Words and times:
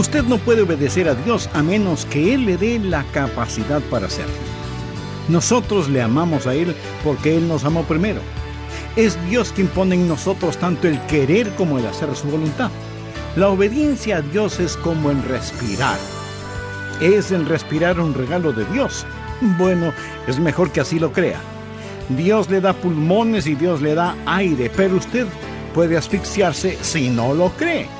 Usted 0.00 0.24
no 0.24 0.38
puede 0.38 0.62
obedecer 0.62 1.10
a 1.10 1.14
Dios 1.14 1.50
a 1.52 1.62
menos 1.62 2.06
que 2.06 2.32
Él 2.32 2.46
le 2.46 2.56
dé 2.56 2.78
la 2.78 3.04
capacidad 3.12 3.82
para 3.90 4.06
hacerlo. 4.06 4.32
Nosotros 5.28 5.90
le 5.90 6.00
amamos 6.00 6.46
a 6.46 6.54
Él 6.54 6.74
porque 7.04 7.36
Él 7.36 7.46
nos 7.46 7.64
amó 7.64 7.82
primero. 7.82 8.22
Es 8.96 9.18
Dios 9.28 9.52
quien 9.54 9.68
pone 9.68 9.96
en 9.96 10.08
nosotros 10.08 10.56
tanto 10.56 10.88
el 10.88 10.98
querer 11.02 11.50
como 11.50 11.78
el 11.78 11.84
hacer 11.84 12.16
su 12.16 12.28
voluntad. 12.28 12.70
La 13.36 13.50
obediencia 13.50 14.16
a 14.16 14.22
Dios 14.22 14.58
es 14.58 14.78
como 14.78 15.10
el 15.10 15.22
respirar. 15.22 15.98
¿Es 17.02 17.30
el 17.30 17.44
respirar 17.44 18.00
un 18.00 18.14
regalo 18.14 18.54
de 18.54 18.64
Dios? 18.72 19.04
Bueno, 19.58 19.92
es 20.26 20.40
mejor 20.40 20.72
que 20.72 20.80
así 20.80 20.98
lo 20.98 21.12
crea. 21.12 21.40
Dios 22.08 22.48
le 22.48 22.62
da 22.62 22.72
pulmones 22.72 23.46
y 23.46 23.54
Dios 23.54 23.82
le 23.82 23.94
da 23.94 24.16
aire, 24.24 24.72
pero 24.74 24.96
usted 24.96 25.26
puede 25.74 25.98
asfixiarse 25.98 26.78
si 26.80 27.10
no 27.10 27.34
lo 27.34 27.50
cree. 27.50 27.99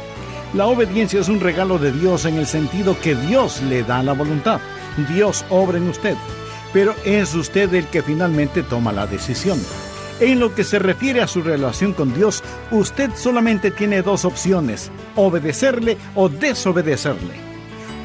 La 0.52 0.66
obediencia 0.66 1.20
es 1.20 1.28
un 1.28 1.38
regalo 1.38 1.78
de 1.78 1.92
Dios 1.92 2.24
en 2.24 2.36
el 2.36 2.46
sentido 2.46 2.98
que 3.00 3.14
Dios 3.14 3.62
le 3.62 3.84
da 3.84 4.02
la 4.02 4.14
voluntad. 4.14 4.60
Dios 5.08 5.44
obra 5.48 5.78
en 5.78 5.88
usted, 5.88 6.16
pero 6.72 6.92
es 7.04 7.34
usted 7.34 7.72
el 7.72 7.86
que 7.86 8.02
finalmente 8.02 8.64
toma 8.64 8.92
la 8.92 9.06
decisión. 9.06 9.60
En 10.18 10.40
lo 10.40 10.52
que 10.52 10.64
se 10.64 10.80
refiere 10.80 11.22
a 11.22 11.28
su 11.28 11.40
relación 11.40 11.92
con 11.92 12.12
Dios, 12.12 12.42
usted 12.72 13.10
solamente 13.14 13.70
tiene 13.70 14.02
dos 14.02 14.24
opciones, 14.24 14.90
obedecerle 15.14 15.96
o 16.16 16.28
desobedecerle. 16.28 17.34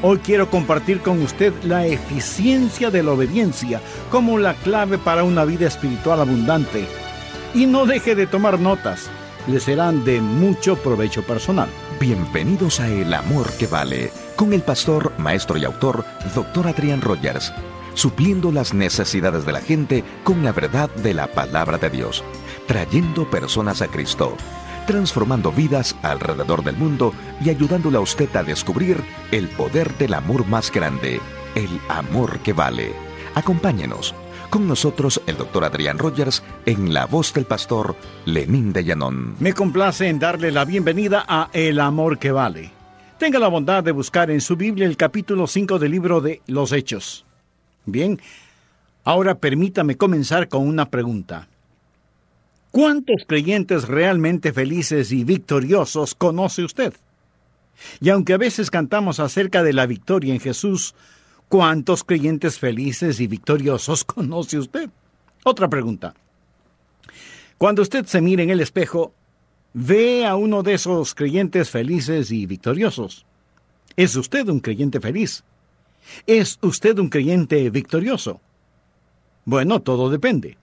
Hoy 0.02 0.18
quiero 0.18 0.48
compartir 0.48 1.00
con 1.00 1.20
usted 1.22 1.52
la 1.64 1.84
eficiencia 1.84 2.92
de 2.92 3.02
la 3.02 3.10
obediencia 3.10 3.80
como 4.08 4.38
la 4.38 4.54
clave 4.54 4.98
para 4.98 5.24
una 5.24 5.44
vida 5.44 5.66
espiritual 5.66 6.20
abundante. 6.20 6.86
Y 7.54 7.66
no 7.66 7.86
deje 7.86 8.14
de 8.14 8.28
tomar 8.28 8.60
notas, 8.60 9.10
le 9.46 9.60
serán 9.60 10.04
de 10.04 10.20
mucho 10.20 10.76
provecho 10.76 11.22
personal. 11.22 11.68
Bienvenidos 12.00 12.80
a 12.80 12.88
El 12.88 13.12
Amor 13.14 13.50
que 13.52 13.66
Vale, 13.66 14.10
con 14.34 14.52
el 14.52 14.62
pastor, 14.62 15.12
maestro 15.18 15.56
y 15.56 15.64
autor, 15.64 16.04
Dr. 16.34 16.68
Adrián 16.68 17.00
Rogers, 17.00 17.52
supliendo 17.94 18.52
las 18.52 18.74
necesidades 18.74 19.46
de 19.46 19.52
la 19.52 19.60
gente 19.60 20.04
con 20.24 20.44
la 20.44 20.52
verdad 20.52 20.90
de 20.96 21.14
la 21.14 21.28
palabra 21.28 21.78
de 21.78 21.90
Dios, 21.90 22.24
trayendo 22.66 23.30
personas 23.30 23.82
a 23.82 23.88
Cristo 23.88 24.36
transformando 24.86 25.52
vidas 25.52 25.96
alrededor 26.02 26.64
del 26.64 26.76
mundo 26.76 27.12
y 27.44 27.50
ayudándole 27.50 27.98
a 27.98 28.00
usted 28.00 28.34
a 28.36 28.42
descubrir 28.42 29.02
el 29.32 29.48
poder 29.48 29.92
del 29.98 30.14
amor 30.14 30.46
más 30.46 30.72
grande, 30.72 31.20
el 31.54 31.80
amor 31.88 32.38
que 32.38 32.52
vale. 32.52 32.94
Acompáñenos. 33.34 34.14
Con 34.50 34.68
nosotros 34.68 35.20
el 35.26 35.36
doctor 35.36 35.64
Adrián 35.64 35.98
Rogers 35.98 36.42
en 36.64 36.94
la 36.94 37.06
voz 37.06 37.32
del 37.34 37.44
pastor 37.44 37.96
Lenín 38.24 38.72
de 38.72 38.84
Llanón. 38.84 39.36
Me 39.40 39.52
complace 39.52 40.08
en 40.08 40.18
darle 40.18 40.52
la 40.52 40.64
bienvenida 40.64 41.24
a 41.26 41.50
El 41.52 41.80
amor 41.80 42.18
que 42.18 42.30
vale. 42.30 42.70
Tenga 43.18 43.38
la 43.38 43.48
bondad 43.48 43.82
de 43.82 43.92
buscar 43.92 44.30
en 44.30 44.40
su 44.40 44.56
Biblia 44.56 44.86
el 44.86 44.96
capítulo 44.96 45.46
5 45.46 45.78
del 45.78 45.90
libro 45.90 46.20
de 46.20 46.42
Los 46.46 46.72
Hechos. 46.72 47.24
Bien, 47.86 48.20
ahora 49.04 49.36
permítame 49.36 49.96
comenzar 49.96 50.48
con 50.48 50.66
una 50.66 50.90
pregunta. 50.90 51.48
¿Cuántos 52.70 53.24
creyentes 53.26 53.88
realmente 53.88 54.52
felices 54.52 55.12
y 55.12 55.24
victoriosos 55.24 56.14
conoce 56.14 56.62
usted? 56.62 56.94
Y 58.00 58.10
aunque 58.10 58.34
a 58.34 58.38
veces 58.38 58.70
cantamos 58.70 59.18
acerca 59.18 59.62
de 59.62 59.72
la 59.72 59.86
victoria 59.86 60.34
en 60.34 60.40
Jesús, 60.40 60.94
¿cuántos 61.48 62.04
creyentes 62.04 62.58
felices 62.58 63.20
y 63.20 63.26
victoriosos 63.26 64.04
conoce 64.04 64.58
usted? 64.58 64.90
Otra 65.44 65.68
pregunta. 65.68 66.14
Cuando 67.58 67.82
usted 67.82 68.04
se 68.06 68.20
mira 68.20 68.42
en 68.42 68.50
el 68.50 68.60
espejo, 68.60 69.14
ve 69.72 70.26
a 70.26 70.36
uno 70.36 70.62
de 70.62 70.74
esos 70.74 71.14
creyentes 71.14 71.70
felices 71.70 72.30
y 72.30 72.46
victoriosos. 72.46 73.24
¿Es 73.96 74.14
usted 74.16 74.48
un 74.48 74.60
creyente 74.60 75.00
feliz? 75.00 75.44
¿Es 76.26 76.58
usted 76.62 76.98
un 76.98 77.08
creyente 77.08 77.68
victorioso? 77.70 78.40
Bueno, 79.44 79.80
todo 79.80 80.10
depende. 80.10 80.58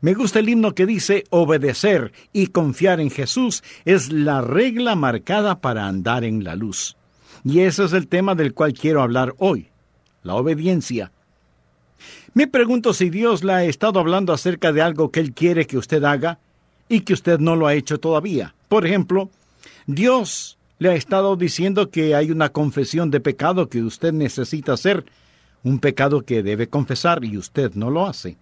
Me 0.00 0.14
gusta 0.14 0.38
el 0.38 0.48
himno 0.48 0.74
que 0.74 0.86
dice 0.86 1.24
obedecer 1.30 2.12
y 2.32 2.48
confiar 2.48 3.00
en 3.00 3.10
Jesús 3.10 3.64
es 3.84 4.12
la 4.12 4.40
regla 4.40 4.94
marcada 4.94 5.60
para 5.60 5.86
andar 5.86 6.24
en 6.24 6.44
la 6.44 6.54
luz. 6.54 6.96
Y 7.44 7.60
ese 7.60 7.84
es 7.84 7.92
el 7.92 8.08
tema 8.08 8.34
del 8.34 8.54
cual 8.54 8.72
quiero 8.72 9.02
hablar 9.02 9.34
hoy, 9.38 9.68
la 10.28 10.34
obediencia. 10.34 11.10
Me 12.34 12.46
pregunto 12.46 12.92
si 12.92 13.08
Dios 13.10 13.42
le 13.42 13.52
ha 13.52 13.64
estado 13.64 13.98
hablando 13.98 14.32
acerca 14.32 14.72
de 14.72 14.82
algo 14.82 15.10
que 15.10 15.20
Él 15.20 15.32
quiere 15.32 15.66
que 15.66 15.78
usted 15.78 16.04
haga 16.04 16.38
y 16.88 17.00
que 17.00 17.14
usted 17.14 17.40
no 17.40 17.56
lo 17.56 17.66
ha 17.66 17.74
hecho 17.74 17.98
todavía. 17.98 18.54
Por 18.68 18.86
ejemplo, 18.86 19.30
Dios 19.86 20.58
le 20.78 20.90
ha 20.90 20.94
estado 20.94 21.34
diciendo 21.34 21.90
que 21.90 22.14
hay 22.14 22.30
una 22.30 22.50
confesión 22.50 23.10
de 23.10 23.20
pecado 23.20 23.70
que 23.70 23.82
usted 23.82 24.12
necesita 24.12 24.74
hacer, 24.74 25.06
un 25.64 25.80
pecado 25.80 26.20
que 26.20 26.42
debe 26.42 26.68
confesar 26.68 27.24
y 27.24 27.38
usted 27.38 27.72
no 27.74 27.90
lo 27.90 28.06
hace. 28.06 28.36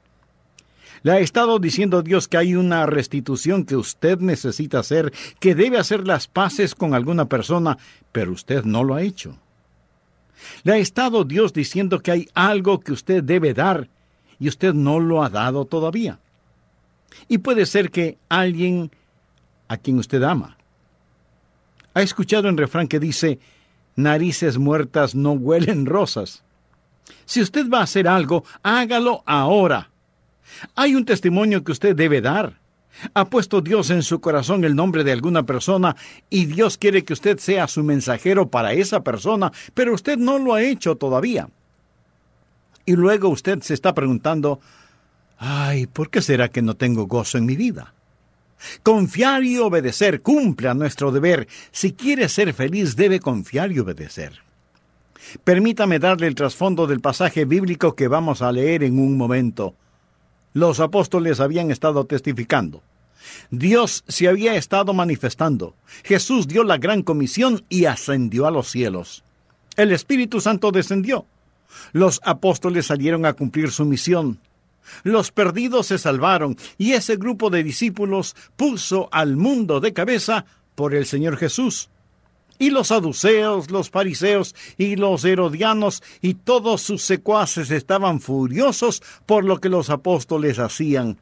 Le 1.05 1.13
ha 1.13 1.21
estado 1.21 1.61
diciendo 1.61 2.03
Dios 2.03 2.27
que 2.27 2.37
hay 2.37 2.57
una 2.57 2.85
restitución 2.87 3.65
que 3.65 3.77
usted 3.77 4.19
necesita 4.19 4.81
hacer, 4.81 5.13
que 5.39 5.55
debe 5.55 5.79
hacer 5.79 6.05
las 6.05 6.27
paces 6.27 6.75
con 6.75 6.95
alguna 6.95 7.27
persona, 7.27 7.79
pero 8.11 8.33
usted 8.33 8.65
no 8.65 8.83
lo 8.83 8.97
ha 8.97 9.03
hecho. 9.03 9.39
Le 10.65 10.75
ha 10.75 10.77
estado 10.77 11.25
Dios 11.25 11.53
diciendo 11.53 12.01
que 12.01 12.11
hay 12.11 12.29
algo 12.35 12.81
que 12.81 12.93
usted 12.93 13.23
debe 13.23 13.55
dar 13.55 13.89
y 14.39 14.49
usted 14.49 14.75
no 14.75 15.01
lo 15.01 15.23
ha 15.23 15.31
dado 15.31 15.65
todavía. 15.65 16.19
Y 17.29 17.39
puede 17.39 17.67
ser 17.67 17.91
que 17.91 18.19
alguien 18.29 18.91
a 19.69 19.77
quien 19.77 19.99
usted 19.99 20.23
ama. 20.23 20.57
Ha 21.95 22.03
escuchado 22.03 22.49
un 22.49 22.57
refrán 22.57 22.89
que 22.89 23.01
dice, 23.01 23.39
narices 23.95 24.59
muertas 24.59 25.15
no 25.15 25.33
huelen 25.33 25.87
rosas. 25.87 26.43
Si 27.25 27.41
usted 27.41 27.69
va 27.71 27.81
a 27.81 27.85
hacer 27.85 28.07
algo, 28.07 28.45
hágalo 28.63 29.23
ahora. 29.25 29.91
Hay 30.75 30.95
un 30.95 31.05
testimonio 31.05 31.65
que 31.65 31.73
usted 31.73 31.97
debe 31.97 32.21
dar. 32.21 32.59
Ha 33.15 33.27
puesto 33.27 33.61
Dios 33.61 33.91
en 33.91 34.03
su 34.03 34.21
corazón 34.21 34.65
el 34.65 34.75
nombre 34.75 35.05
de 35.05 35.13
alguna 35.13 35.45
persona 35.45 35.97
y 36.31 36.47
Dios 36.47 36.79
quiere 36.79 37.05
que 37.05 37.13
usted 37.13 37.39
sea 37.39 37.69
su 37.69 37.83
mensajero 37.83 38.49
para 38.51 38.73
esa 38.73 39.03
persona, 39.03 39.53
pero 39.75 39.95
usted 39.95 40.17
no 40.17 40.39
lo 40.39 40.55
ha 40.55 40.63
hecho 40.63 40.97
todavía. 40.97 41.49
Y 42.85 42.93
luego 42.93 43.29
usted 43.29 43.61
se 43.63 43.75
está 43.75 43.95
preguntando, 43.95 44.61
ay, 45.39 45.87
¿por 45.87 46.11
qué 46.11 46.23
será 46.23 46.49
que 46.49 46.63
no 46.63 46.75
tengo 46.75 47.07
gozo 47.07 47.39
en 47.39 47.47
mi 47.47 47.57
vida? 47.57 47.93
Confiar 48.83 49.45
y 49.45 49.59
obedecer, 49.59 50.23
cumpla 50.23 50.73
nuestro 50.73 51.13
deber. 51.13 51.47
Si 51.73 51.93
quiere 51.93 52.29
ser 52.29 52.55
feliz, 52.55 52.97
debe 52.97 53.21
confiar 53.21 53.73
y 53.73 53.81
obedecer. 53.81 54.41
Permítame 55.45 55.99
darle 55.99 56.29
el 56.29 56.35
trasfondo 56.35 56.87
del 56.87 57.01
pasaje 57.01 57.45
bíblico 57.45 57.95
que 57.95 58.09
vamos 58.09 58.43
a 58.43 58.53
leer 58.53 58.85
en 58.85 58.99
un 58.99 59.17
momento 59.17 59.75
los 60.57 60.81
apóstoles 60.81 61.39
habían 61.41 61.71
estado 61.71 62.07
testificando. 62.07 62.83
Dios 63.51 64.05
se 64.09 64.27
había 64.27 64.55
estado 64.55 64.95
manifestando. 64.95 65.75
Jesús 66.03 66.49
dio 66.49 66.65
la 66.65 66.79
gran 66.79 67.03
comisión 67.03 67.63
y 67.69 67.85
ascendió 67.85 68.47
a 68.47 68.51
los 68.51 68.71
cielos. 68.71 69.23
El 69.77 69.93
Espíritu 69.93 70.41
Santo 70.41 70.73
descendió. 70.73 71.27
Los 71.93 72.23
apóstoles 72.25 72.87
salieron 72.87 73.27
a 73.27 73.35
cumplir 73.35 73.71
su 73.71 73.85
misión. 73.85 74.39
Los 75.03 75.31
perdidos 75.31 75.89
se 75.89 75.99
salvaron 75.99 76.57
y 76.79 76.93
ese 76.93 77.17
grupo 77.17 77.51
de 77.51 77.63
discípulos 77.63 78.35
puso 78.57 79.11
al 79.13 79.37
mundo 79.37 79.81
de 79.81 79.93
cabeza 79.93 80.47
por 80.75 80.95
el 80.95 81.05
Señor 81.05 81.37
Jesús. 81.37 81.91
Y 82.59 82.71
los 82.71 82.89
saduceos, 82.89 83.71
los 83.71 83.91
fariseos 83.91 84.55
y 84.79 84.97
los 84.97 85.25
herodianos 85.25 86.03
y 86.23 86.35
todos 86.35 86.83
sus 86.83 87.03
secuaces 87.03 87.71
estaban 87.71 88.21
furiosos 88.21 89.03
por 89.27 89.45
lo 89.45 89.61
que 89.61 89.69
los 89.69 89.91
apóstoles 89.91 90.59
hacían. 90.59 91.19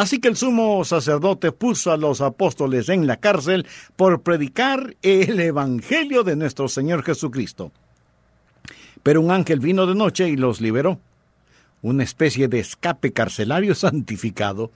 Así 0.00 0.18
que 0.18 0.28
el 0.28 0.36
sumo 0.36 0.82
sacerdote 0.84 1.52
puso 1.52 1.92
a 1.92 1.98
los 1.98 2.22
apóstoles 2.22 2.88
en 2.88 3.06
la 3.06 3.18
cárcel 3.18 3.66
por 3.96 4.22
predicar 4.22 4.96
el 5.02 5.38
Evangelio 5.38 6.22
de 6.22 6.36
nuestro 6.36 6.68
Señor 6.68 7.02
Jesucristo. 7.02 7.70
Pero 9.02 9.20
un 9.20 9.30
ángel 9.30 9.60
vino 9.60 9.86
de 9.86 9.94
noche 9.94 10.28
y 10.28 10.36
los 10.36 10.62
liberó, 10.62 10.98
una 11.82 12.02
especie 12.02 12.48
de 12.48 12.60
escape 12.60 13.12
carcelario 13.12 13.74
santificado. 13.74 14.70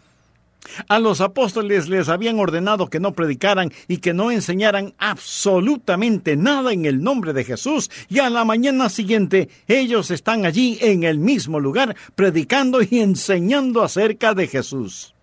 A 0.88 0.98
los 0.98 1.20
apóstoles 1.20 1.88
les 1.88 2.08
habían 2.08 2.38
ordenado 2.38 2.88
que 2.88 3.00
no 3.00 3.12
predicaran 3.12 3.72
y 3.88 3.98
que 3.98 4.14
no 4.14 4.30
enseñaran 4.30 4.94
absolutamente 4.98 6.36
nada 6.36 6.72
en 6.72 6.84
el 6.84 7.02
nombre 7.02 7.32
de 7.32 7.44
Jesús 7.44 7.90
y 8.08 8.18
a 8.18 8.30
la 8.30 8.44
mañana 8.44 8.88
siguiente 8.88 9.48
ellos 9.68 10.10
están 10.10 10.44
allí 10.44 10.78
en 10.80 11.04
el 11.04 11.18
mismo 11.18 11.60
lugar 11.60 11.96
predicando 12.14 12.80
y 12.82 13.00
enseñando 13.00 13.82
acerca 13.82 14.34
de 14.34 14.46
Jesús. 14.46 15.14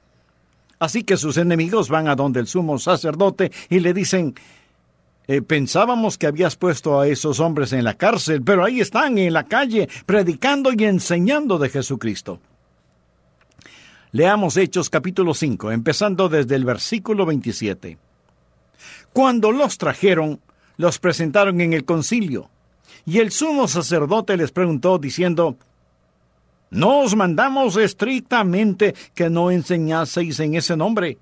Así 0.79 1.03
que 1.03 1.17
sus 1.17 1.37
enemigos 1.37 1.89
van 1.89 2.07
a 2.07 2.15
donde 2.15 2.39
el 2.39 2.47
sumo 2.47 2.79
sacerdote 2.79 3.51
y 3.69 3.79
le 3.81 3.93
dicen, 3.93 4.33
eh, 5.27 5.41
pensábamos 5.41 6.17
que 6.17 6.27
habías 6.27 6.55
puesto 6.55 6.99
a 6.99 7.07
esos 7.07 7.39
hombres 7.39 7.71
en 7.73 7.83
la 7.83 7.93
cárcel, 7.93 8.41
pero 8.41 8.63
ahí 8.63 8.81
están 8.81 9.17
en 9.17 9.33
la 9.33 9.43
calle 9.43 9.87
predicando 10.05 10.71
y 10.73 10.83
enseñando 10.85 11.59
de 11.59 11.69
Jesucristo. 11.69 12.39
Leamos 14.13 14.57
Hechos 14.57 14.89
capítulo 14.89 15.33
5, 15.33 15.71
empezando 15.71 16.27
desde 16.27 16.55
el 16.55 16.65
versículo 16.65 17.25
27. 17.25 17.97
Cuando 19.13 19.53
los 19.53 19.77
trajeron, 19.77 20.41
los 20.75 20.99
presentaron 20.99 21.61
en 21.61 21.71
el 21.71 21.85
concilio. 21.85 22.49
Y 23.05 23.19
el 23.19 23.31
sumo 23.31 23.69
sacerdote 23.69 24.35
les 24.35 24.51
preguntó 24.51 24.97
diciendo, 24.97 25.55
¿No 26.71 26.99
os 26.99 27.15
mandamos 27.15 27.77
estrictamente 27.77 28.95
que 29.15 29.29
no 29.29 29.49
enseñaseis 29.49 30.41
en 30.41 30.55
ese 30.55 30.75
nombre? 30.75 31.17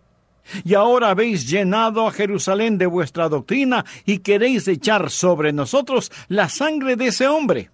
Y 0.63 0.73
ahora 0.73 1.11
habéis 1.11 1.47
llenado 1.47 2.07
a 2.07 2.11
Jerusalén 2.11 2.79
de 2.79 2.87
vuestra 2.87 3.29
doctrina 3.29 3.85
y 4.03 4.17
queréis 4.17 4.67
echar 4.67 5.11
sobre 5.11 5.53
nosotros 5.53 6.11
la 6.27 6.49
sangre 6.49 6.95
de 6.95 7.07
ese 7.07 7.27
hombre. 7.27 7.69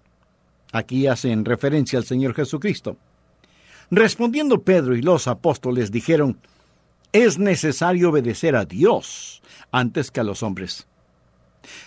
Aquí 0.72 1.06
hacen 1.06 1.46
referencia 1.46 1.98
al 1.98 2.04
Señor 2.04 2.34
Jesucristo. 2.34 2.98
Respondiendo 3.90 4.62
Pedro 4.62 4.96
y 4.96 5.02
los 5.02 5.28
apóstoles 5.28 5.92
dijeron, 5.92 6.38
es 7.12 7.38
necesario 7.38 8.10
obedecer 8.10 8.56
a 8.56 8.64
Dios 8.64 9.42
antes 9.70 10.10
que 10.10 10.20
a 10.20 10.24
los 10.24 10.42
hombres. 10.42 10.86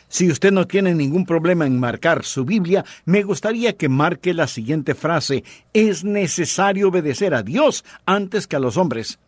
Si 0.08 0.30
usted 0.30 0.52
no 0.52 0.66
tiene 0.66 0.94
ningún 0.96 1.26
problema 1.26 1.66
en 1.66 1.80
marcar 1.80 2.24
su 2.24 2.46
Biblia, 2.46 2.84
me 3.06 3.24
gustaría 3.24 3.78
que 3.78 3.90
marque 3.90 4.34
la 4.34 4.48
siguiente 4.48 4.96
frase, 4.96 5.44
es 5.74 6.04
necesario 6.04 6.90
obedecer 6.90 7.34
a 7.34 7.44
Dios 7.44 7.86
antes 8.06 8.48
que 8.48 8.56
a 8.56 8.60
los 8.60 8.78
hombres. 8.78 9.20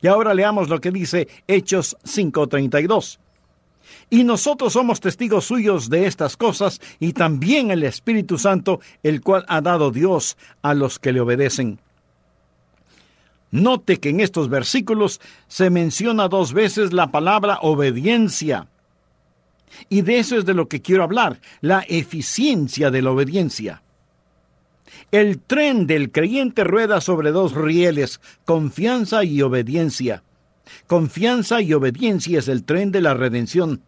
Y 0.00 0.06
ahora 0.06 0.34
leamos 0.34 0.68
lo 0.68 0.80
que 0.80 0.90
dice 0.90 1.28
Hechos 1.46 1.96
5:32. 2.04 3.18
Y 4.10 4.24
nosotros 4.24 4.74
somos 4.74 5.00
testigos 5.00 5.46
suyos 5.46 5.88
de 5.88 6.06
estas 6.06 6.36
cosas, 6.36 6.80
y 7.00 7.12
también 7.12 7.70
el 7.70 7.82
Espíritu 7.84 8.38
Santo, 8.38 8.80
el 9.02 9.20
cual 9.20 9.44
ha 9.48 9.60
dado 9.60 9.90
Dios 9.90 10.36
a 10.62 10.74
los 10.74 10.98
que 10.98 11.12
le 11.12 11.20
obedecen. 11.20 11.80
Note 13.50 13.98
que 13.98 14.10
en 14.10 14.20
estos 14.20 14.48
versículos 14.48 15.20
se 15.46 15.70
menciona 15.70 16.28
dos 16.28 16.52
veces 16.52 16.92
la 16.92 17.10
palabra 17.10 17.58
obediencia. 17.62 18.68
Y 19.88 20.02
de 20.02 20.18
eso 20.18 20.36
es 20.36 20.44
de 20.44 20.54
lo 20.54 20.68
que 20.68 20.82
quiero 20.82 21.02
hablar, 21.02 21.40
la 21.60 21.84
eficiencia 21.88 22.90
de 22.90 23.02
la 23.02 23.10
obediencia. 23.10 23.82
El 25.10 25.40
tren 25.40 25.86
del 25.86 26.10
creyente 26.10 26.64
rueda 26.64 27.00
sobre 27.00 27.30
dos 27.30 27.54
rieles, 27.54 28.20
confianza 28.44 29.24
y 29.24 29.40
obediencia. 29.42 30.22
Confianza 30.86 31.62
y 31.62 31.72
obediencia 31.72 32.38
es 32.38 32.48
el 32.48 32.64
tren 32.64 32.92
de 32.92 33.00
la 33.00 33.14
redención. 33.14 33.82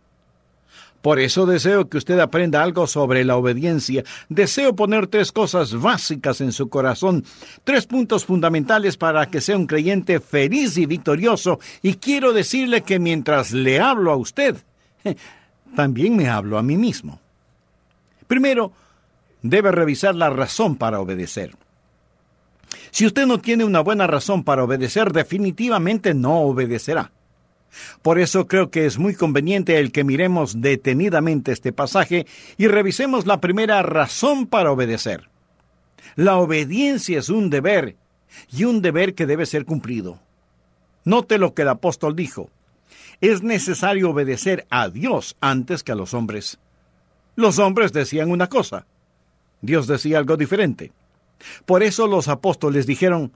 Por 1.03 1.19
eso 1.19 1.47
deseo 1.47 1.89
que 1.89 1.97
usted 1.97 2.19
aprenda 2.19 2.63
algo 2.63 2.87
sobre 2.87 3.25
la 3.25 3.37
obediencia. 3.37 4.05
Deseo 4.29 4.77
poner 4.77 5.07
tres 5.07 5.33
cosas 5.33 5.75
básicas 5.75 6.41
en 6.41 6.53
su 6.53 6.69
corazón, 6.69 7.25
tres 7.65 7.87
puntos 7.87 8.27
fundamentales 8.27 8.97
para 8.97 9.31
que 9.31 9.41
sea 9.41 9.57
un 9.57 9.67
creyente 9.67 10.21
feliz 10.21 10.77
y 10.77 10.85
victorioso. 10.85 11.59
Y 11.83 11.95
quiero 11.95 12.33
decirle 12.33 12.83
que 12.83 12.99
mientras 12.99 13.53
le 13.53 13.81
hablo 13.81 14.13
a 14.13 14.17
usted, 14.17 14.57
también 15.77 16.17
me 16.17 16.29
hablo 16.29 16.59
a 16.59 16.63
mí 16.63 16.77
mismo. 16.77 17.19
Primero, 18.27 18.73
debe 19.43 19.73
revisar 19.73 20.15
la 20.15 20.29
razón 20.29 20.77
para 20.77 21.01
obedecer. 21.01 21.57
Si 22.91 23.07
usted 23.07 23.27
no 23.27 23.39
tiene 23.39 23.65
una 23.65 23.81
buena 23.81 24.07
razón 24.07 24.45
para 24.45 24.65
obedecer, 24.65 25.13
definitivamente 25.13 26.13
no 26.13 26.41
obedecerá. 26.43 27.11
Por 28.03 28.19
eso 28.19 28.47
creo 28.47 28.71
que 28.71 28.87
es 28.87 28.99
muy 28.99 29.15
conveniente 29.15 29.79
el 29.79 29.93
que 29.93 30.05
miremos 30.05 30.61
detenidamente 30.61 31.53
este 31.53 31.73
pasaje 31.73 32.27
y 32.59 32.67
revisemos 32.67 33.27
la 33.27 33.41
primera 33.41 33.83
razón 33.83 34.47
para 34.47 34.73
obedecer. 34.73 35.29
La 36.17 36.39
obediencia 36.39 37.19
es 37.19 37.29
un 37.29 37.51
deber, 37.51 37.97
y 38.51 38.65
un 38.65 38.83
deber 38.83 39.15
que 39.15 39.27
debe 39.27 39.47
ser 39.47 39.65
cumplido. 39.65 40.21
Note 41.05 41.39
lo 41.39 41.55
que 41.55 41.63
el 41.63 41.69
apóstol 41.69 42.17
dijo. 42.17 42.51
Es 43.21 43.43
necesario 43.43 44.11
obedecer 44.11 44.67
a 44.71 44.89
Dios 44.89 45.37
antes 45.41 45.83
que 45.83 45.93
a 45.93 45.97
los 45.97 46.15
hombres. 46.15 46.59
Los 47.37 47.59
hombres 47.59 47.93
decían 47.93 48.31
una 48.31 48.49
cosa, 48.49 48.87
Dios 49.63 49.87
decía 49.87 50.19
algo 50.19 50.37
diferente. 50.37 50.93
Por 51.65 51.83
eso 51.83 52.07
los 52.07 52.29
apóstoles 52.29 52.87
dijeron, 52.87 53.33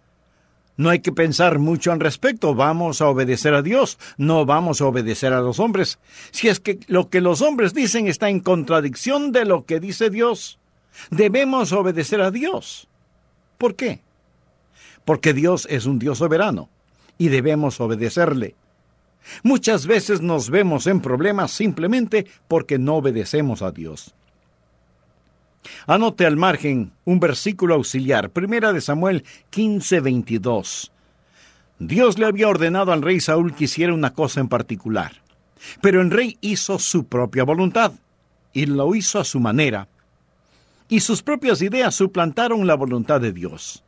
no 0.76 0.90
hay 0.90 1.00
que 1.00 1.12
pensar 1.12 1.58
mucho 1.58 1.92
al 1.92 2.00
respecto, 2.00 2.54
vamos 2.54 3.00
a 3.00 3.08
obedecer 3.08 3.54
a 3.54 3.62
Dios, 3.62 3.98
no 4.16 4.44
vamos 4.44 4.80
a 4.80 4.86
obedecer 4.86 5.32
a 5.32 5.40
los 5.40 5.60
hombres. 5.60 5.98
Si 6.30 6.48
es 6.48 6.60
que 6.60 6.80
lo 6.88 7.08
que 7.08 7.20
los 7.20 7.42
hombres 7.42 7.74
dicen 7.74 8.08
está 8.08 8.28
en 8.28 8.40
contradicción 8.40 9.32
de 9.32 9.44
lo 9.44 9.64
que 9.64 9.80
dice 9.80 10.10
Dios, 10.10 10.58
debemos 11.10 11.72
obedecer 11.72 12.20
a 12.20 12.30
Dios. 12.30 12.88
¿Por 13.58 13.76
qué? 13.76 14.00
Porque 15.04 15.32
Dios 15.32 15.66
es 15.70 15.86
un 15.86 15.98
Dios 15.98 16.18
soberano 16.18 16.68
y 17.18 17.28
debemos 17.28 17.80
obedecerle. 17.80 18.56
Muchas 19.42 19.86
veces 19.86 20.20
nos 20.20 20.50
vemos 20.50 20.86
en 20.86 21.00
problemas 21.00 21.50
simplemente 21.50 22.26
porque 22.48 22.78
no 22.78 22.96
obedecemos 22.96 23.62
a 23.62 23.70
Dios. 23.70 24.14
Anote 25.86 26.26
al 26.26 26.36
margen 26.36 26.92
un 27.04 27.20
versículo 27.20 27.74
auxiliar, 27.74 28.30
primera 28.30 28.72
de 28.72 28.80
Samuel 28.80 29.24
15:22. 29.50 30.90
Dios 31.78 32.18
le 32.18 32.26
había 32.26 32.48
ordenado 32.48 32.92
al 32.92 33.02
rey 33.02 33.20
Saúl 33.20 33.54
que 33.54 33.64
hiciera 33.64 33.92
una 33.92 34.12
cosa 34.12 34.40
en 34.40 34.48
particular, 34.48 35.22
pero 35.80 36.00
el 36.00 36.10
rey 36.10 36.38
hizo 36.40 36.78
su 36.78 37.06
propia 37.06 37.44
voluntad 37.44 37.92
y 38.52 38.66
lo 38.66 38.94
hizo 38.94 39.18
a 39.18 39.24
su 39.24 39.40
manera, 39.40 39.88
y 40.88 41.00
sus 41.00 41.22
propias 41.22 41.62
ideas 41.62 41.94
suplantaron 41.94 42.66
la 42.66 42.74
voluntad 42.74 43.20
de 43.20 43.32
Dios. 43.32 43.82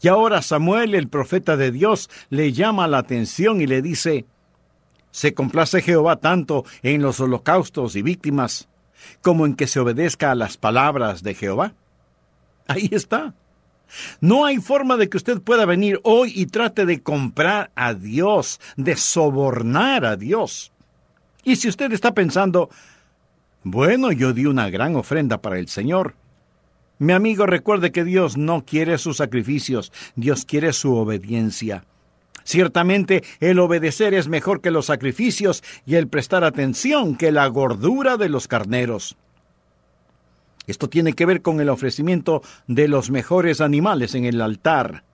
Y 0.00 0.08
ahora 0.08 0.42
Samuel, 0.42 0.94
el 0.94 1.08
profeta 1.08 1.56
de 1.56 1.70
Dios, 1.70 2.10
le 2.28 2.52
llama 2.52 2.88
la 2.88 2.98
atención 2.98 3.60
y 3.60 3.66
le 3.66 3.82
dice, 3.82 4.26
¿Se 5.10 5.34
complace 5.34 5.82
Jehová 5.82 6.16
tanto 6.16 6.64
en 6.82 7.02
los 7.02 7.20
holocaustos 7.20 7.96
y 7.96 8.02
víctimas 8.02 8.68
como 9.20 9.46
en 9.46 9.54
que 9.54 9.66
se 9.66 9.80
obedezca 9.80 10.30
a 10.30 10.34
las 10.34 10.56
palabras 10.56 11.22
de 11.22 11.34
Jehová. 11.34 11.74
Ahí 12.66 12.88
está. 12.92 13.34
No 14.20 14.44
hay 14.44 14.58
forma 14.58 14.96
de 14.96 15.08
que 15.08 15.16
usted 15.16 15.40
pueda 15.40 15.66
venir 15.66 16.00
hoy 16.02 16.32
y 16.34 16.46
trate 16.46 16.86
de 16.86 17.02
comprar 17.02 17.70
a 17.74 17.94
Dios, 17.94 18.60
de 18.76 18.96
sobornar 18.96 20.04
a 20.04 20.16
Dios. 20.16 20.72
Y 21.44 21.56
si 21.56 21.68
usted 21.68 21.92
está 21.92 22.14
pensando, 22.14 22.70
bueno, 23.64 24.12
yo 24.12 24.32
di 24.32 24.46
una 24.46 24.70
gran 24.70 24.96
ofrenda 24.96 25.42
para 25.42 25.58
el 25.58 25.68
Señor. 25.68 26.14
Mi 26.98 27.12
amigo, 27.12 27.46
recuerde 27.46 27.92
que 27.92 28.04
Dios 28.04 28.36
no 28.36 28.64
quiere 28.64 28.96
sus 28.98 29.16
sacrificios, 29.18 29.92
Dios 30.14 30.44
quiere 30.44 30.72
su 30.72 30.94
obediencia. 30.94 31.84
Ciertamente 32.44 33.22
el 33.40 33.58
obedecer 33.58 34.14
es 34.14 34.28
mejor 34.28 34.60
que 34.60 34.70
los 34.70 34.86
sacrificios 34.86 35.62
y 35.86 35.96
el 35.96 36.08
prestar 36.08 36.44
atención 36.44 37.16
que 37.16 37.32
la 37.32 37.46
gordura 37.46 38.16
de 38.16 38.28
los 38.28 38.48
carneros. 38.48 39.16
Esto 40.66 40.88
tiene 40.88 41.12
que 41.14 41.26
ver 41.26 41.42
con 41.42 41.60
el 41.60 41.68
ofrecimiento 41.68 42.42
de 42.66 42.88
los 42.88 43.10
mejores 43.10 43.60
animales 43.60 44.14
en 44.14 44.24
el 44.24 44.40
altar. 44.40 45.04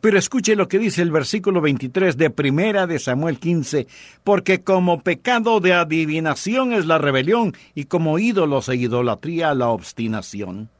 Pero 0.00 0.18
escuche 0.18 0.56
lo 0.56 0.68
que 0.68 0.78
dice 0.78 1.02
el 1.02 1.10
versículo 1.10 1.60
23 1.60 2.16
de 2.16 2.30
Primera 2.30 2.86
de 2.86 2.98
Samuel 2.98 3.38
15, 3.38 3.86
porque 4.24 4.62
como 4.62 5.02
pecado 5.02 5.60
de 5.60 5.74
adivinación 5.74 6.72
es 6.72 6.86
la 6.86 6.98
rebelión 6.98 7.54
y 7.74 7.84
como 7.84 8.18
ídolos 8.18 8.68
e 8.68 8.76
idolatría 8.76 9.54
la 9.54 9.68
obstinación. 9.68 10.70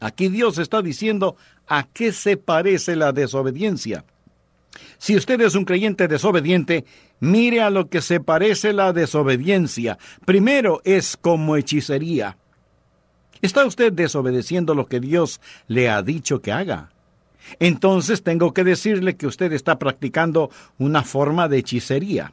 Aquí 0.00 0.28
Dios 0.28 0.58
está 0.58 0.82
diciendo 0.82 1.36
a 1.66 1.84
qué 1.84 2.12
se 2.12 2.36
parece 2.36 2.96
la 2.96 3.12
desobediencia. 3.12 4.04
Si 4.98 5.16
usted 5.16 5.40
es 5.40 5.54
un 5.54 5.64
creyente 5.64 6.08
desobediente, 6.08 6.84
mire 7.20 7.60
a 7.60 7.70
lo 7.70 7.88
que 7.88 8.00
se 8.00 8.20
parece 8.20 8.72
la 8.72 8.92
desobediencia. 8.92 9.98
Primero 10.24 10.80
es 10.84 11.16
como 11.16 11.56
hechicería. 11.56 12.36
¿Está 13.42 13.66
usted 13.66 13.92
desobedeciendo 13.92 14.74
lo 14.74 14.86
que 14.86 15.00
Dios 15.00 15.40
le 15.68 15.90
ha 15.90 16.02
dicho 16.02 16.40
que 16.40 16.52
haga? 16.52 16.90
Entonces 17.60 18.22
tengo 18.22 18.52
que 18.52 18.64
decirle 18.64 19.16
que 19.16 19.26
usted 19.26 19.52
está 19.52 19.78
practicando 19.78 20.50
una 20.78 21.02
forma 21.02 21.48
de 21.48 21.58
hechicería. 21.58 22.32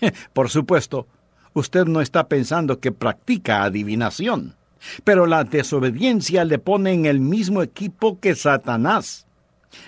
Por 0.32 0.48
supuesto, 0.48 1.06
usted 1.52 1.84
no 1.84 2.00
está 2.00 2.26
pensando 2.26 2.80
que 2.80 2.92
practica 2.92 3.62
adivinación, 3.62 4.56
pero 5.04 5.26
la 5.26 5.44
desobediencia 5.44 6.44
le 6.44 6.58
pone 6.58 6.92
en 6.92 7.06
el 7.06 7.20
mismo 7.20 7.62
equipo 7.62 8.18
que 8.18 8.34
Satanás. 8.34 9.26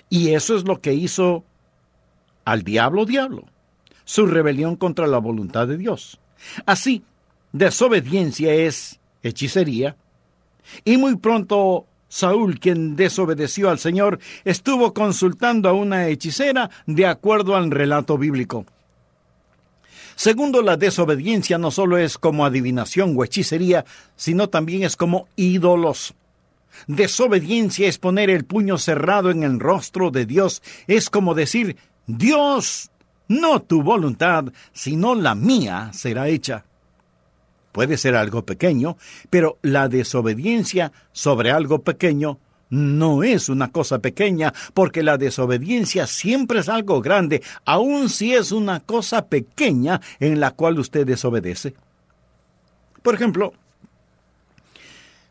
Y 0.09 0.31
eso 0.31 0.55
es 0.55 0.65
lo 0.65 0.81
que 0.81 0.93
hizo 0.93 1.45
al 2.45 2.63
diablo 2.63 3.05
diablo, 3.05 3.45
su 4.05 4.27
rebelión 4.27 4.77
contra 4.77 5.07
la 5.07 5.19
voluntad 5.19 5.69
de 5.69 5.77
Dios. 5.77 6.19
Así, 6.67 7.05
desobediencia 7.53 8.53
es 8.53 9.01
hechicería, 9.23 9.97
y 10.85 10.97
muy 10.97 11.17
pronto 11.17 11.87
Saúl, 12.09 12.61
quien 12.61 12.95
desobedeció 12.95 13.71
al 13.71 13.79
Señor, 13.79 14.19
estuvo 14.45 14.93
consultando 14.93 15.71
a 15.71 15.73
una 15.73 16.09
hechicera 16.09 16.71
de 16.87 17.07
acuerdo 17.07 17.57
al 17.57 17.71
relato 17.71 18.19
bíblico. 18.19 18.67
Segundo, 20.15 20.61
la 20.61 20.77
desobediencia 20.77 21.57
no 21.57 21.71
solo 21.71 21.97
es 21.97 22.19
como 22.19 22.45
adivinación 22.45 23.15
o 23.17 23.25
hechicería, 23.25 23.87
sino 24.15 24.51
también 24.51 24.83
es 24.83 24.95
como 24.95 25.27
ídolos. 25.37 26.15
Desobediencia 26.87 27.89
es 27.89 27.97
poner 27.99 28.29
el 28.29 28.45
puño 28.45 28.77
cerrado 28.77 29.31
en 29.31 29.43
el 29.43 29.59
rostro 29.59 30.11
de 30.11 30.27
Dios, 30.27 30.63
es 30.87 31.09
como 31.09 31.35
decir, 31.35 31.77
Dios, 32.07 32.91
no 33.29 33.61
tu 33.63 33.83
voluntad, 33.83 34.45
sino 34.73 35.15
la 35.15 35.35
mía 35.35 35.91
será 35.93 36.29
hecha. 36.29 36.65
puede 37.73 37.97
ser 37.97 38.17
algo 38.17 38.45
pequeño, 38.45 38.99
pero 39.31 39.59
la 39.63 39.89
desobediencia 39.89 40.93
sobre 41.13 41.51
algo 41.51 41.79
pequeño 41.79 42.39
no 42.69 43.23
es 43.23 43.49
una 43.49 43.71
cosa 43.71 43.99
pequeña, 43.99 44.53
porque 44.75 45.03
la 45.03 45.19
desobediencia 45.19 46.07
siempre 46.07 46.61
es 46.61 46.69
algo 46.69 47.01
grande, 47.01 47.43
aun 47.65 48.09
si 48.09 48.35
es 48.35 48.53
una 48.53 48.81
cosa 48.81 49.27
pequeña 49.27 50.01
en 50.21 50.41
la 50.41 50.53
cual 50.53 50.79
usted 50.79 51.07
desobedece. 51.07 51.75
Por 53.03 53.15
ejemplo, 53.15 53.53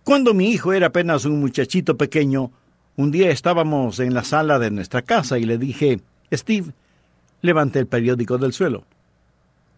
cuando 0.03 0.33
mi 0.33 0.49
hijo 0.51 0.73
era 0.73 0.87
apenas 0.87 1.25
un 1.25 1.39
muchachito 1.39 1.97
pequeño, 1.97 2.51
un 2.95 3.11
día 3.11 3.31
estábamos 3.31 3.99
en 3.99 4.13
la 4.13 4.23
sala 4.23 4.59
de 4.59 4.69
nuestra 4.69 5.01
casa 5.01 5.39
y 5.39 5.43
le 5.45 5.57
dije, 5.57 5.99
Steve, 6.31 6.73
levante 7.41 7.79
el 7.79 7.87
periódico 7.87 8.37
del 8.37 8.53
suelo. 8.53 8.83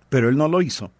Pero 0.09 0.29
él 0.29 0.37
no 0.37 0.47
lo 0.47 0.61
hizo. 0.61 0.91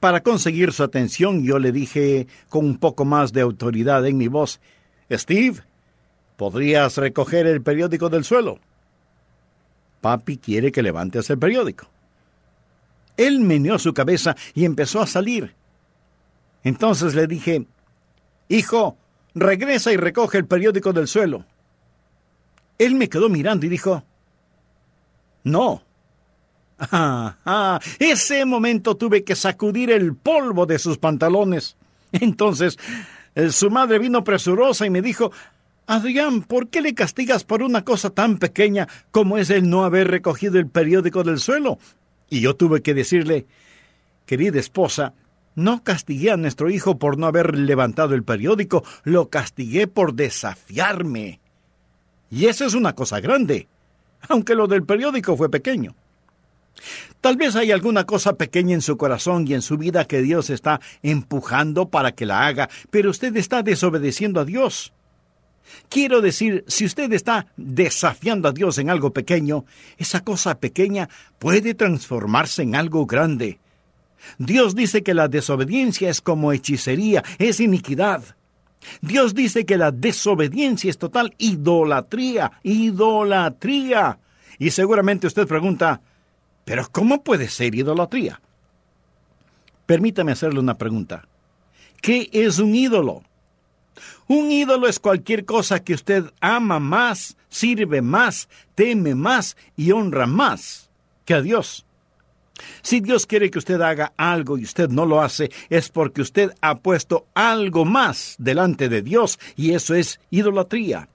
Para 0.00 0.22
conseguir 0.22 0.72
su 0.72 0.82
atención 0.82 1.44
yo 1.44 1.58
le 1.58 1.72
dije 1.72 2.26
con 2.48 2.64
un 2.64 2.78
poco 2.78 3.04
más 3.04 3.32
de 3.32 3.40
autoridad 3.40 4.06
en 4.06 4.16
mi 4.16 4.28
voz, 4.28 4.60
Steve, 5.10 5.60
¿podrías 6.36 6.96
recoger 6.96 7.46
el 7.46 7.62
periódico 7.62 8.08
del 8.08 8.24
suelo? 8.24 8.58
Papi 10.00 10.38
quiere 10.38 10.72
que 10.72 10.82
levantes 10.82 11.30
el 11.30 11.38
periódico. 11.38 11.88
Él 13.16 13.40
meneó 13.40 13.78
su 13.78 13.92
cabeza 13.92 14.36
y 14.54 14.64
empezó 14.64 15.00
a 15.00 15.06
salir. 15.06 15.54
Entonces 16.64 17.14
le 17.14 17.26
dije, 17.26 17.66
Hijo, 18.48 18.96
regresa 19.34 19.92
y 19.92 19.96
recoge 19.96 20.38
el 20.38 20.46
periódico 20.46 20.92
del 20.92 21.08
suelo. 21.08 21.44
Él 22.78 22.94
me 22.94 23.08
quedó 23.08 23.28
mirando 23.28 23.66
y 23.66 23.68
dijo, 23.68 24.02
No. 25.44 25.82
Ah, 26.90 27.78
ese 28.00 28.44
momento 28.44 28.96
tuve 28.96 29.22
que 29.22 29.36
sacudir 29.36 29.90
el 29.92 30.16
polvo 30.16 30.66
de 30.66 30.80
sus 30.80 30.98
pantalones. 30.98 31.76
Entonces, 32.12 32.76
eh, 33.34 33.50
su 33.50 33.70
madre 33.70 33.98
vino 33.98 34.24
presurosa 34.24 34.84
y 34.84 34.90
me 34.90 35.00
dijo, 35.00 35.30
Adrián, 35.86 36.42
¿por 36.42 36.68
qué 36.68 36.80
le 36.80 36.94
castigas 36.94 37.44
por 37.44 37.62
una 37.62 37.84
cosa 37.84 38.10
tan 38.10 38.38
pequeña 38.38 38.88
como 39.10 39.38
es 39.38 39.50
el 39.50 39.68
no 39.68 39.84
haber 39.84 40.08
recogido 40.08 40.58
el 40.58 40.66
periódico 40.66 41.22
del 41.22 41.38
suelo? 41.38 41.78
Y 42.28 42.40
yo 42.40 42.56
tuve 42.56 42.82
que 42.82 42.94
decirle, 42.94 43.46
querida 44.26 44.58
esposa, 44.58 45.14
no 45.54 45.82
castigué 45.84 46.30
a 46.30 46.36
nuestro 46.36 46.70
hijo 46.70 46.98
por 46.98 47.18
no 47.18 47.26
haber 47.26 47.58
levantado 47.58 48.14
el 48.14 48.22
periódico, 48.22 48.84
lo 49.04 49.28
castigué 49.28 49.86
por 49.86 50.14
desafiarme. 50.14 51.40
Y 52.30 52.46
eso 52.46 52.64
es 52.64 52.74
una 52.74 52.94
cosa 52.94 53.20
grande, 53.20 53.68
aunque 54.28 54.54
lo 54.54 54.66
del 54.66 54.84
periódico 54.84 55.36
fue 55.36 55.50
pequeño. 55.50 55.94
Tal 57.20 57.36
vez 57.36 57.54
hay 57.54 57.70
alguna 57.70 58.04
cosa 58.04 58.34
pequeña 58.34 58.74
en 58.74 58.82
su 58.82 58.96
corazón 58.96 59.46
y 59.46 59.54
en 59.54 59.62
su 59.62 59.76
vida 59.76 60.06
que 60.06 60.22
Dios 60.22 60.50
está 60.50 60.80
empujando 61.02 61.88
para 61.88 62.12
que 62.12 62.26
la 62.26 62.46
haga, 62.46 62.68
pero 62.90 63.10
usted 63.10 63.36
está 63.36 63.62
desobedeciendo 63.62 64.40
a 64.40 64.44
Dios. 64.44 64.92
Quiero 65.88 66.20
decir, 66.20 66.64
si 66.66 66.84
usted 66.84 67.12
está 67.12 67.46
desafiando 67.56 68.48
a 68.48 68.52
Dios 68.52 68.78
en 68.78 68.90
algo 68.90 69.12
pequeño, 69.12 69.64
esa 69.98 70.24
cosa 70.24 70.58
pequeña 70.58 71.08
puede 71.38 71.74
transformarse 71.74 72.62
en 72.62 72.74
algo 72.74 73.06
grande. 73.06 73.60
Dios 74.38 74.74
dice 74.74 75.02
que 75.02 75.14
la 75.14 75.28
desobediencia 75.28 76.10
es 76.10 76.20
como 76.20 76.52
hechicería, 76.52 77.22
es 77.38 77.60
iniquidad. 77.60 78.36
Dios 79.00 79.34
dice 79.34 79.64
que 79.64 79.76
la 79.76 79.90
desobediencia 79.90 80.90
es 80.90 80.98
total 80.98 81.34
idolatría, 81.38 82.52
idolatría. 82.62 84.18
Y 84.58 84.70
seguramente 84.70 85.26
usted 85.26 85.46
pregunta, 85.46 86.00
pero 86.64 86.88
¿cómo 86.90 87.22
puede 87.22 87.48
ser 87.48 87.74
idolatría? 87.74 88.40
Permítame 89.86 90.32
hacerle 90.32 90.60
una 90.60 90.78
pregunta. 90.78 91.26
¿Qué 92.00 92.28
es 92.32 92.58
un 92.58 92.74
ídolo? 92.74 93.22
Un 94.28 94.50
ídolo 94.50 94.88
es 94.88 94.98
cualquier 94.98 95.44
cosa 95.44 95.82
que 95.82 95.94
usted 95.94 96.24
ama 96.40 96.78
más, 96.78 97.36
sirve 97.48 98.02
más, 98.02 98.48
teme 98.74 99.14
más 99.14 99.56
y 99.76 99.92
honra 99.92 100.26
más 100.26 100.90
que 101.24 101.34
a 101.34 101.42
Dios. 101.42 101.84
Si 102.82 103.00
Dios 103.00 103.26
quiere 103.26 103.50
que 103.50 103.58
usted 103.58 103.80
haga 103.80 104.12
algo 104.16 104.58
y 104.58 104.64
usted 104.64 104.88
no 104.88 105.06
lo 105.06 105.20
hace, 105.20 105.50
es 105.70 105.88
porque 105.88 106.22
usted 106.22 106.52
ha 106.60 106.78
puesto 106.78 107.26
algo 107.34 107.84
más 107.84 108.36
delante 108.38 108.88
de 108.88 109.02
Dios 109.02 109.38
y 109.56 109.72
eso 109.72 109.94
es 109.94 110.20
idolatría. 110.30 111.08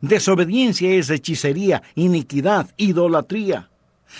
Desobediencia 0.00 0.90
es 0.90 1.10
hechicería, 1.10 1.82
iniquidad, 1.94 2.70
idolatría. 2.76 3.70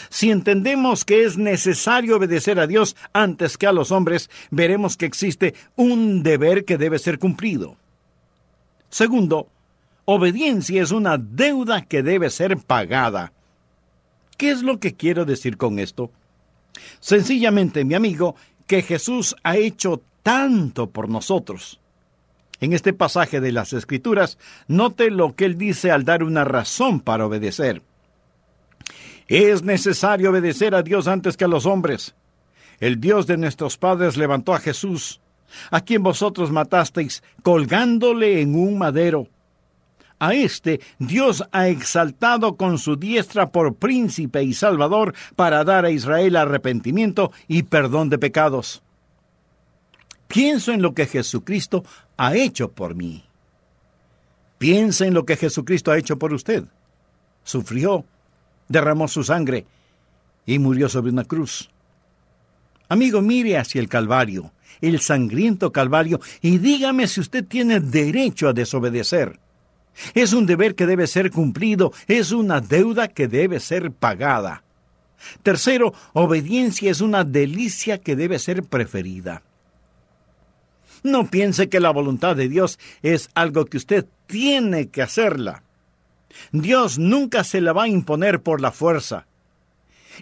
Si 0.09 0.31
entendemos 0.31 1.05
que 1.05 1.25
es 1.25 1.37
necesario 1.37 2.17
obedecer 2.17 2.61
a 2.61 2.67
Dios 2.67 2.97
antes 3.13 3.59
que 3.59 3.67
a 3.67 3.73
los 3.73 3.91
hombres, 3.91 4.31
veremos 4.51 4.97
que 4.97 5.07
existe 5.07 5.55
un 5.77 6.23
deber 6.23 6.65
que 6.65 6.79
debe 6.79 6.99
ser 6.99 7.19
cumplido. 7.19 7.77
Segundo, 8.89 9.49
obediencia 10.05 10.83
es 10.83 10.91
una 10.91 11.19
deuda 11.19 11.83
que 11.83 12.03
debe 12.03 12.31
ser 12.31 12.57
pagada. 12.59 13.33
¿Qué 14.37 14.51
es 14.51 14.63
lo 14.63 14.79
que 14.79 14.95
quiero 14.95 15.25
decir 15.25 15.57
con 15.57 15.79
esto? 15.79 16.11
Sencillamente, 17.01 17.85
mi 17.85 17.95
amigo, 17.95 18.37
que 18.67 18.83
Jesús 18.83 19.37
ha 19.43 19.57
hecho 19.57 20.03
tanto 20.23 20.91
por 20.91 21.09
nosotros. 21.09 21.81
En 22.61 22.73
este 22.73 22.93
pasaje 22.93 23.41
de 23.41 23.53
las 23.53 23.73
Escrituras, 23.73 24.39
note 24.69 25.11
lo 25.11 25.35
que 25.35 25.47
él 25.47 25.57
dice 25.57 25.91
al 25.91 26.05
dar 26.05 26.23
una 26.23 26.45
razón 26.45 27.01
para 27.01 27.27
obedecer. 27.27 27.83
Es 29.29 29.63
necesario 29.63 30.31
obedecer 30.31 30.75
a 30.75 30.83
Dios 30.83 31.09
antes 31.09 31.37
que 31.37 31.45
a 31.45 31.49
los 31.49 31.65
hombres. 31.65 32.15
El 32.81 33.01
Dios 33.01 33.27
de 33.27 33.37
nuestros 33.37 33.79
padres 33.79 34.17
levantó 34.17 34.55
a 34.55 34.61
Jesús, 34.61 35.21
a 35.71 35.81
quien 35.81 36.03
vosotros 36.03 36.51
matasteis, 36.51 37.23
colgándole 37.43 38.41
en 38.41 38.55
un 38.55 38.79
madero 38.79 39.29
a 40.21 40.35
este 40.35 40.81
Dios 40.99 41.43
ha 41.51 41.67
exaltado 41.67 42.57
con 42.57 42.79
su 42.79 42.95
diestra 42.95 43.51
por 43.51 43.75
príncipe 43.75 44.45
y 44.45 44.55
salvador 44.55 45.15
para 45.35 45.65
dar 45.65 45.85
a 45.85 45.91
Israel 45.91 46.37
arrepentimiento 46.37 47.33
y 47.49 47.65
perdón 47.65 48.11
de 48.11 48.19
pecados. 48.19 48.83
Pienso 50.29 50.73
en 50.73 50.83
lo 50.83 50.95
que 50.95 51.07
Jesucristo 51.07 51.83
ha 52.17 52.37
hecho 52.37 52.71
por 52.71 52.95
mí. 52.95 53.25
Piensa 54.59 55.07
en 55.07 55.15
lo 55.15 55.25
que 55.25 55.37
Jesucristo 55.37 55.91
ha 55.91 55.99
hecho 55.99 56.19
por 56.19 56.33
usted. 56.33 56.65
Sufrió, 57.43 58.05
derramó 58.69 59.09
su 59.09 59.25
sangre 59.25 59.67
y 60.47 60.59
murió 60.59 60.89
sobre 60.89 61.11
una 61.11 61.25
cruz. 61.25 61.71
Amigo, 62.89 63.23
mire 63.23 63.57
hacia 63.57 63.81
el 63.81 63.89
Calvario, 63.89 64.53
el 64.81 65.01
sangriento 65.01 65.73
Calvario, 65.73 66.21
y 66.43 66.59
dígame 66.59 67.07
si 67.07 67.21
usted 67.21 67.45
tiene 67.45 67.81
derecho 67.81 68.49
a 68.49 68.53
desobedecer. 68.53 69.39
Es 70.15 70.33
un 70.33 70.47
deber 70.47 70.75
que 70.75 70.87
debe 70.87 71.07
ser 71.07 71.31
cumplido, 71.31 71.93
es 72.07 72.33
una 72.33 72.61
deuda 72.61 73.09
que 73.09 73.29
debe 73.29 73.61
ser 73.61 73.91
pagada. 73.93 74.63
Tercero, 75.43 75.93
obediencia 76.13 76.91
es 76.91 77.01
una 77.01 77.25
delicia 77.25 77.99
que 77.99 78.17
debe 78.17 78.39
ser 78.39 78.63
preferida. 78.63 79.43
No 81.03 81.31
piense 81.31 81.69
que 81.69 81.81
la 81.81 81.91
voluntad 81.91 82.37
de 82.37 82.49
Dios 82.49 82.79
es 83.03 83.31
algo 83.35 83.65
que 83.67 83.77
usted 83.77 84.07
tiene 84.27 84.89
que 84.89 85.03
hacerla. 85.03 85.63
Dios 86.53 86.99
nunca 86.99 87.45
se 87.45 87.61
la 87.61 87.73
va 87.73 87.85
a 87.85 87.89
imponer 87.89 88.41
por 88.41 88.61
la 88.61 88.71
fuerza. 88.71 89.27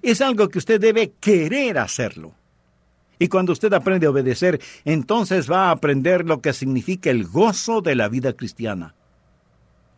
Es 0.02 0.20
algo 0.20 0.48
que 0.48 0.58
usted 0.58 0.80
debe 0.80 1.12
querer 1.20 1.78
hacerlo. 1.78 2.34
Y 3.18 3.28
cuando 3.28 3.52
usted 3.52 3.72
aprende 3.72 4.06
a 4.06 4.10
obedecer, 4.10 4.60
entonces 4.84 5.50
va 5.50 5.68
a 5.68 5.70
aprender 5.72 6.24
lo 6.24 6.40
que 6.40 6.52
significa 6.52 7.10
el 7.10 7.26
gozo 7.26 7.80
de 7.80 7.96
la 7.96 8.08
vida 8.08 8.32
cristiana. 8.32 8.94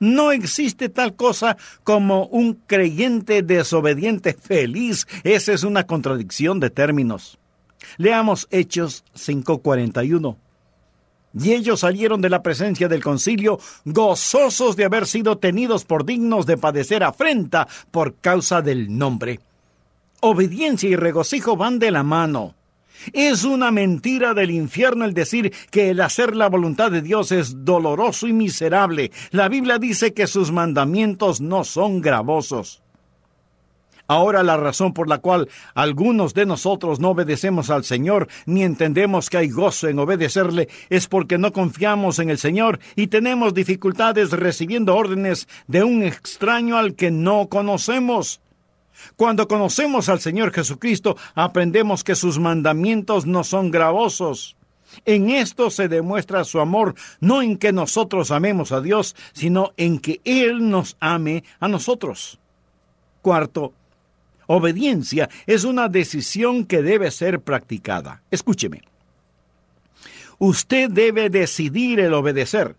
No 0.01 0.33
existe 0.33 0.89
tal 0.89 1.15
cosa 1.15 1.59
como 1.85 2.25
un 2.27 2.55
creyente 2.55 3.43
desobediente 3.43 4.33
feliz. 4.33 5.07
Esa 5.25 5.53
es 5.53 5.63
una 5.63 5.87
contradicción 5.87 6.59
de 6.59 6.71
términos. 6.71 7.39
Leamos 7.99 8.49
Hechos 8.51 9.05
5:41. 9.15 10.37
Y 11.33 11.53
ellos 11.53 11.81
salieron 11.81 12.21
de 12.21 12.31
la 12.31 12.43
presencia 12.43 12.89
del 12.89 13.05
concilio 13.05 13.61
gozosos 13.85 14.75
de 14.75 14.85
haber 14.85 15.07
sido 15.07 15.39
tenidos 15.39 15.85
por 15.85 16.05
dignos 16.05 16.47
de 16.47 16.57
padecer 16.57 17.05
afrenta 17.05 17.69
por 17.91 18.17
causa 18.17 18.63
del 18.63 18.97
nombre. 18.97 19.39
Obediencia 20.21 20.89
y 20.89 20.97
regocijo 20.97 21.57
van 21.57 21.79
de 21.79 21.91
la 21.91 22.03
mano. 22.03 22.55
Es 23.13 23.45
una 23.45 23.71
mentira 23.71 24.35
del 24.35 24.51
infierno 24.51 25.05
el 25.05 25.15
decir 25.15 25.53
que 25.71 25.91
el 25.91 26.01
hacer 26.01 26.37
la 26.37 26.49
voluntad 26.49 26.91
de 26.91 27.03
Dios 27.03 27.33
es 27.33 27.65
doloroso 27.65 28.27
y 28.27 28.33
miserable. 28.33 29.11
La 29.31 29.49
Biblia 29.49 29.79
dice 29.79 30.13
que 30.13 30.27
sus 30.27 30.53
mandamientos 30.53 31.41
no 31.41 31.65
son 31.65 32.01
gravosos. 32.01 32.83
Ahora 34.11 34.43
la 34.43 34.57
razón 34.57 34.93
por 34.93 35.09
la 35.09 35.19
cual 35.19 35.49
algunos 35.73 36.35
de 36.35 36.45
nosotros 36.45 36.99
no 36.99 37.11
obedecemos 37.11 37.71
al 37.71 37.85
Señor 37.85 38.27
ni 38.45 38.65
entendemos 38.65 39.31
que 39.31 39.37
hay 39.37 39.51
gozo 39.51 39.87
en 39.87 40.01
obedecerle 40.01 40.69
es 40.89 41.07
porque 41.07 41.39
no 41.39 41.53
confiamos 41.53 42.19
en 42.19 42.29
el 42.29 42.39
Señor 42.39 42.81
y 42.97 43.07
tenemos 43.07 43.55
dificultades 43.55 44.33
recibiendo 44.33 44.97
órdenes 44.97 45.47
de 45.69 45.85
un 45.85 46.03
extraño 46.03 46.77
al 46.77 46.97
que 46.97 47.13
no 47.13 47.49
conocemos. 47.49 48.41
Cuando 49.17 49.49
conocemos 49.49 50.09
al 50.09 50.21
Señor 50.21 50.53
Jesucristo, 50.53 51.17
aprendemos 51.35 52.05
que 52.05 52.15
sus 52.15 52.39
mandamientos 52.39 53.27
no 53.27 53.45
son 53.45 53.71
gravosos. 53.71 54.57
En 55.05 55.31
esto 55.31 55.71
se 55.71 55.89
demuestra 55.89 56.45
su 56.45 56.61
amor, 56.61 56.95
no 57.21 57.43
en 57.43 57.57
que 57.57 57.73
nosotros 57.73 58.31
amemos 58.31 58.73
a 58.73 58.81
Dios, 58.81 59.15
sino 59.33 59.73
en 59.77 60.01
que 60.01 60.21
Él 60.25 60.69
nos 60.69 60.97
ame 61.01 61.45
a 61.61 61.69
nosotros. 61.69 62.41
Cuarto, 63.23 63.73
obediencia 64.47 65.29
es 65.47 65.65
una 65.65 65.89
decisión 65.89 66.65
que 66.65 66.83
debe 66.83 67.11
ser 67.11 67.41
practicada. 67.41 68.23
Escúcheme. 68.31 68.83
Usted 70.39 70.91
debe 70.91 71.29
decidir 71.29 72.01
el 72.01 72.15
obedecer, 72.15 72.75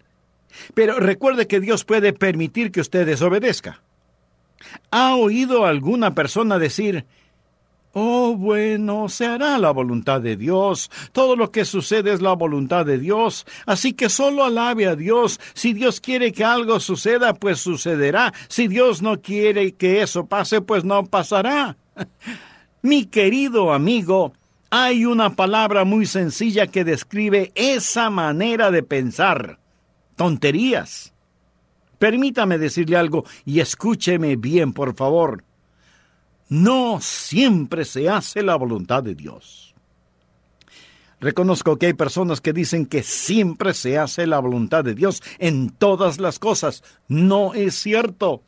pero 0.74 1.00
recuerde 1.00 1.48
que 1.48 1.60
Dios 1.60 1.86
puede 1.86 2.12
permitir 2.12 2.72
que 2.72 2.82
usted 2.82 3.06
desobedezca. 3.06 3.82
¿Ha 4.92 5.16
oído 5.16 5.66
alguna 5.66 6.14
persona 6.16 6.60
decir, 6.60 7.06
Oh, 7.94 8.38
bueno, 8.38 9.10
se 9.10 9.26
hará 9.26 9.58
la 9.58 9.72
voluntad 9.72 10.22
de 10.22 10.38
Dios. 10.38 10.90
Todo 11.12 11.36
lo 11.36 11.52
que 11.52 11.66
sucede 11.66 12.14
es 12.14 12.22
la 12.22 12.34
voluntad 12.34 12.86
de 12.86 12.98
Dios. 12.98 13.46
Así 13.66 13.92
que 13.92 14.08
solo 14.08 14.46
alabe 14.46 14.88
a 14.88 14.96
Dios. 14.96 15.42
Si 15.54 15.74
Dios 15.74 16.00
quiere 16.00 16.32
que 16.32 16.46
algo 16.46 16.80
suceda, 16.80 17.34
pues 17.34 17.60
sucederá. 17.60 18.34
Si 18.48 18.70
Dios 18.70 19.02
no 19.02 19.22
quiere 19.22 19.74
que 19.74 20.02
eso 20.02 20.26
pase, 20.26 20.62
pues 20.62 20.86
no 20.86 21.06
pasará. 21.06 21.76
Mi 22.82 23.06
querido 23.06 23.74
amigo, 23.74 24.34
hay 24.70 25.04
una 25.04 25.36
palabra 25.36 25.84
muy 25.84 26.06
sencilla 26.06 26.68
que 26.68 26.86
describe 26.86 27.52
esa 27.56 28.10
manera 28.10 28.72
de 28.72 28.84
pensar. 28.84 29.60
Tonterías. 30.16 31.14
Permítame 32.02 32.58
decirle 32.58 32.98
algo 32.98 33.24
y 33.46 33.60
escúcheme 33.60 34.36
bien, 34.36 34.74
por 34.74 34.96
favor 34.96 35.44
no 36.52 37.00
siempre 37.00 37.86
se 37.86 38.10
hace 38.10 38.44
la 38.44 38.58
voluntad 38.58 39.02
de 39.02 39.16
Dios. 39.16 39.74
Reconozco 41.22 41.78
que 41.78 41.86
hay 41.86 41.94
personas 41.94 42.42
que 42.42 42.52
dicen 42.52 42.88
que 42.88 43.04
siempre 43.04 43.74
se 43.74 43.98
hace 43.98 44.28
la 44.28 44.40
voluntad 44.40 44.84
de 44.84 44.94
Dios 44.94 45.24
en 45.40 45.70
todas 45.70 46.20
las 46.20 46.40
cosas. 46.40 46.84
No 47.08 47.54
es 47.54 47.76
cierto. 47.76 48.44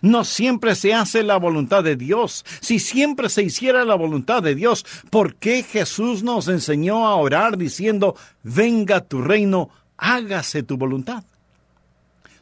No 0.00 0.22
siempre 0.22 0.76
se 0.76 0.94
hace 0.94 1.24
la 1.24 1.38
voluntad 1.38 1.82
de 1.82 1.96
Dios. 1.96 2.44
Si 2.60 2.78
siempre 2.78 3.28
se 3.28 3.42
hiciera 3.42 3.84
la 3.84 3.96
voluntad 3.96 4.44
de 4.44 4.54
Dios, 4.54 4.86
¿por 5.10 5.34
qué 5.34 5.64
Jesús 5.64 6.22
nos 6.22 6.46
enseñó 6.46 7.04
a 7.08 7.16
orar 7.16 7.58
diciendo, 7.58 8.14
venga 8.44 9.00
tu 9.00 9.22
reino, 9.22 9.70
hágase 9.96 10.62
tu 10.62 10.76
voluntad? 10.76 11.24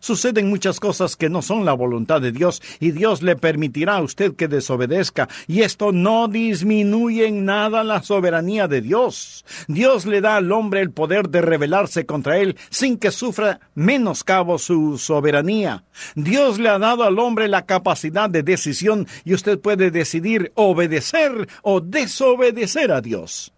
Suceden 0.00 0.48
muchas 0.48 0.80
cosas 0.80 1.16
que 1.16 1.28
no 1.28 1.42
son 1.42 1.64
la 1.64 1.72
voluntad 1.72 2.20
de 2.20 2.32
Dios 2.32 2.62
y 2.80 2.92
Dios 2.92 3.22
le 3.22 3.36
permitirá 3.36 3.96
a 3.96 4.02
usted 4.02 4.34
que 4.34 4.48
desobedezca 4.48 5.28
y 5.46 5.62
esto 5.62 5.92
no 5.92 6.28
disminuye 6.28 7.26
en 7.26 7.44
nada 7.44 7.84
la 7.84 8.02
soberanía 8.02 8.68
de 8.68 8.80
Dios. 8.80 9.44
Dios 9.66 10.06
le 10.06 10.20
da 10.20 10.36
al 10.36 10.52
hombre 10.52 10.80
el 10.80 10.90
poder 10.90 11.28
de 11.28 11.42
rebelarse 11.42 12.06
contra 12.06 12.38
él 12.38 12.56
sin 12.70 12.98
que 12.98 13.10
sufra 13.10 13.60
menoscabo 13.74 14.58
su 14.58 14.98
soberanía. 14.98 15.84
Dios 16.14 16.58
le 16.58 16.68
ha 16.68 16.78
dado 16.78 17.04
al 17.04 17.18
hombre 17.18 17.48
la 17.48 17.66
capacidad 17.66 18.30
de 18.30 18.42
decisión 18.42 19.06
y 19.24 19.34
usted 19.34 19.58
puede 19.58 19.90
decidir 19.90 20.52
obedecer 20.54 21.48
o 21.62 21.80
desobedecer 21.80 22.92
a 22.92 23.00
Dios. 23.00 23.52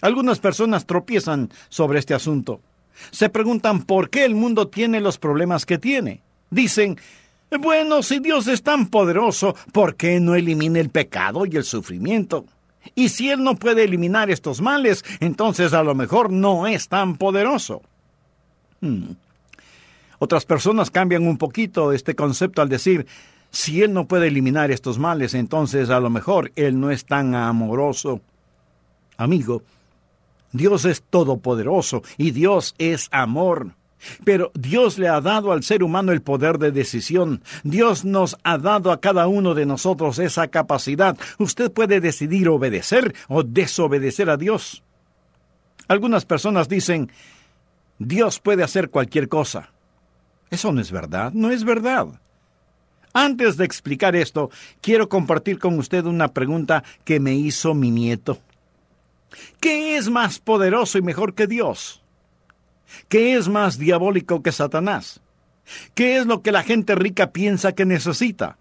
Algunas 0.00 0.38
personas 0.38 0.86
tropiezan 0.86 1.50
sobre 1.68 1.98
este 1.98 2.14
asunto. 2.14 2.60
Se 3.10 3.28
preguntan 3.28 3.82
por 3.82 4.10
qué 4.10 4.24
el 4.24 4.34
mundo 4.34 4.68
tiene 4.68 5.00
los 5.00 5.18
problemas 5.18 5.66
que 5.66 5.78
tiene. 5.78 6.22
Dicen, 6.50 6.98
bueno, 7.60 8.02
si 8.02 8.18
Dios 8.18 8.48
es 8.48 8.62
tan 8.62 8.88
poderoso, 8.88 9.54
¿por 9.72 9.96
qué 9.96 10.20
no 10.20 10.34
elimina 10.34 10.80
el 10.80 10.90
pecado 10.90 11.46
y 11.46 11.56
el 11.56 11.64
sufrimiento? 11.64 12.44
Y 12.94 13.08
si 13.08 13.30
Él 13.30 13.42
no 13.42 13.56
puede 13.56 13.84
eliminar 13.84 14.30
estos 14.30 14.60
males, 14.60 15.04
entonces 15.20 15.72
a 15.72 15.82
lo 15.82 15.94
mejor 15.94 16.30
no 16.30 16.66
es 16.66 16.88
tan 16.88 17.16
poderoso. 17.16 17.82
Hmm. 18.80 19.12
Otras 20.18 20.44
personas 20.44 20.90
cambian 20.90 21.26
un 21.26 21.36
poquito 21.36 21.92
este 21.92 22.14
concepto 22.14 22.62
al 22.62 22.68
decir, 22.68 23.06
si 23.50 23.82
Él 23.82 23.92
no 23.92 24.06
puede 24.06 24.28
eliminar 24.28 24.70
estos 24.70 24.98
males, 24.98 25.34
entonces 25.34 25.90
a 25.90 26.00
lo 26.00 26.10
mejor 26.10 26.52
Él 26.56 26.80
no 26.80 26.90
es 26.90 27.04
tan 27.04 27.34
amoroso. 27.34 28.20
Amigo, 29.16 29.62
Dios 30.52 30.84
es 30.84 31.02
todopoderoso 31.02 32.02
y 32.16 32.30
Dios 32.30 32.74
es 32.78 33.08
amor. 33.10 33.74
Pero 34.24 34.52
Dios 34.54 34.98
le 34.98 35.08
ha 35.08 35.20
dado 35.20 35.52
al 35.52 35.62
ser 35.62 35.82
humano 35.82 36.12
el 36.12 36.22
poder 36.22 36.58
de 36.58 36.70
decisión. 36.70 37.42
Dios 37.64 38.04
nos 38.04 38.36
ha 38.44 38.58
dado 38.58 38.92
a 38.92 39.00
cada 39.00 39.26
uno 39.26 39.54
de 39.54 39.66
nosotros 39.66 40.18
esa 40.18 40.48
capacidad. 40.48 41.16
Usted 41.38 41.72
puede 41.72 42.00
decidir 42.00 42.48
obedecer 42.48 43.14
o 43.28 43.42
desobedecer 43.42 44.30
a 44.30 44.36
Dios. 44.36 44.82
Algunas 45.88 46.24
personas 46.24 46.68
dicen, 46.68 47.10
Dios 47.98 48.40
puede 48.40 48.62
hacer 48.62 48.90
cualquier 48.90 49.28
cosa. 49.28 49.70
Eso 50.50 50.72
no 50.72 50.80
es 50.80 50.92
verdad, 50.92 51.32
no 51.32 51.50
es 51.50 51.64
verdad. 51.64 52.08
Antes 53.12 53.56
de 53.56 53.64
explicar 53.64 54.14
esto, 54.14 54.50
quiero 54.80 55.08
compartir 55.08 55.58
con 55.58 55.78
usted 55.78 56.04
una 56.04 56.28
pregunta 56.28 56.84
que 57.04 57.18
me 57.18 57.34
hizo 57.34 57.74
mi 57.74 57.90
nieto. 57.90 58.38
¿Qué 59.60 59.96
es 59.96 60.08
más 60.08 60.38
poderoso 60.38 60.98
y 60.98 61.02
mejor 61.02 61.34
que 61.34 61.46
Dios? 61.46 62.02
¿Qué 63.08 63.36
es 63.36 63.48
más 63.48 63.78
diabólico 63.78 64.42
que 64.42 64.52
Satanás? 64.52 65.20
¿Qué 65.94 66.16
es 66.16 66.26
lo 66.26 66.42
que 66.42 66.52
la 66.52 66.62
gente 66.62 66.94
rica 66.94 67.32
piensa 67.32 67.72
que 67.72 67.84
necesita? 67.84 68.56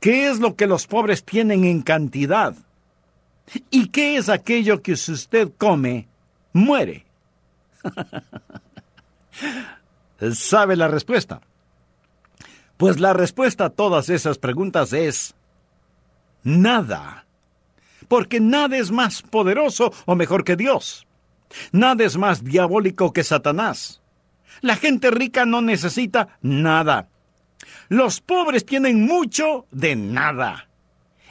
¿Qué 0.00 0.28
es 0.28 0.40
lo 0.40 0.56
que 0.56 0.66
los 0.66 0.86
pobres 0.86 1.24
tienen 1.24 1.64
en 1.64 1.82
cantidad? 1.82 2.54
¿Y 3.70 3.88
qué 3.88 4.16
es 4.16 4.28
aquello 4.28 4.82
que 4.82 4.96
si 4.96 5.12
usted 5.12 5.50
come, 5.56 6.08
muere? 6.52 7.06
¿Sabe 10.32 10.76
la 10.76 10.88
respuesta? 10.88 11.40
Pues 12.76 13.00
la 13.00 13.12
respuesta 13.12 13.66
a 13.66 13.70
todas 13.70 14.08
esas 14.08 14.38
preguntas 14.38 14.92
es 14.92 15.34
nada 16.42 17.25
porque 18.08 18.40
nada 18.40 18.76
es 18.76 18.90
más 18.90 19.22
poderoso 19.22 19.92
o 20.04 20.14
mejor 20.14 20.44
que 20.44 20.56
Dios. 20.56 21.06
Nada 21.72 22.04
es 22.04 22.16
más 22.16 22.44
diabólico 22.44 23.12
que 23.12 23.24
Satanás. 23.24 24.00
La 24.60 24.76
gente 24.76 25.10
rica 25.10 25.44
no 25.44 25.60
necesita 25.60 26.38
nada. 26.42 27.08
Los 27.88 28.20
pobres 28.20 28.64
tienen 28.64 29.04
mucho 29.04 29.66
de 29.70 29.96
nada. 29.96 30.68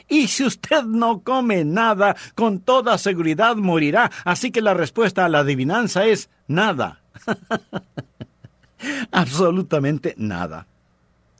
Y 0.08 0.28
si 0.28 0.44
usted 0.44 0.84
no 0.84 1.20
come 1.20 1.64
nada, 1.64 2.16
con 2.34 2.60
toda 2.60 2.96
seguridad 2.98 3.56
morirá. 3.56 4.10
Así 4.24 4.50
que 4.50 4.62
la 4.62 4.74
respuesta 4.74 5.24
a 5.24 5.28
la 5.28 5.40
adivinanza 5.40 6.06
es 6.06 6.30
nada. 6.46 7.00
Absolutamente 9.10 10.14
nada. 10.16 10.66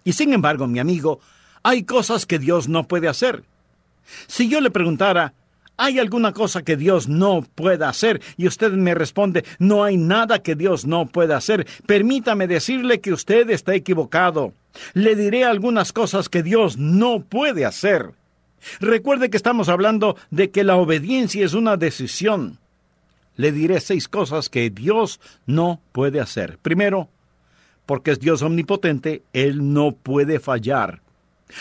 Y 0.02 0.12
sin 0.12 0.32
embargo, 0.32 0.66
mi 0.66 0.80
amigo, 0.80 1.20
hay 1.62 1.84
cosas 1.84 2.26
que 2.26 2.38
Dios 2.38 2.68
no 2.68 2.88
puede 2.88 3.08
hacer. 3.08 3.44
Si 4.26 4.48
yo 4.48 4.60
le 4.60 4.70
preguntara, 4.70 5.34
¿hay 5.76 5.98
alguna 5.98 6.32
cosa 6.32 6.62
que 6.62 6.76
Dios 6.76 7.08
no 7.08 7.42
pueda 7.54 7.88
hacer? 7.88 8.20
Y 8.36 8.46
usted 8.46 8.72
me 8.72 8.94
responde, 8.94 9.44
no 9.58 9.84
hay 9.84 9.96
nada 9.96 10.42
que 10.42 10.54
Dios 10.54 10.86
no 10.86 11.06
pueda 11.06 11.36
hacer. 11.36 11.66
Permítame 11.86 12.46
decirle 12.46 13.00
que 13.00 13.12
usted 13.12 13.50
está 13.50 13.74
equivocado. 13.74 14.52
Le 14.94 15.16
diré 15.16 15.44
algunas 15.44 15.92
cosas 15.92 16.28
que 16.28 16.42
Dios 16.42 16.76
no 16.76 17.20
puede 17.20 17.64
hacer. 17.64 18.12
Recuerde 18.80 19.30
que 19.30 19.36
estamos 19.36 19.68
hablando 19.68 20.16
de 20.30 20.50
que 20.50 20.64
la 20.64 20.76
obediencia 20.76 21.44
es 21.44 21.54
una 21.54 21.76
decisión. 21.76 22.58
Le 23.36 23.52
diré 23.52 23.80
seis 23.80 24.08
cosas 24.08 24.48
que 24.48 24.70
Dios 24.70 25.20
no 25.44 25.80
puede 25.92 26.20
hacer. 26.20 26.58
Primero, 26.58 27.10
porque 27.84 28.12
es 28.12 28.18
Dios 28.18 28.42
omnipotente, 28.42 29.22
Él 29.32 29.72
no 29.72 29.92
puede 29.92 30.40
fallar. 30.40 31.00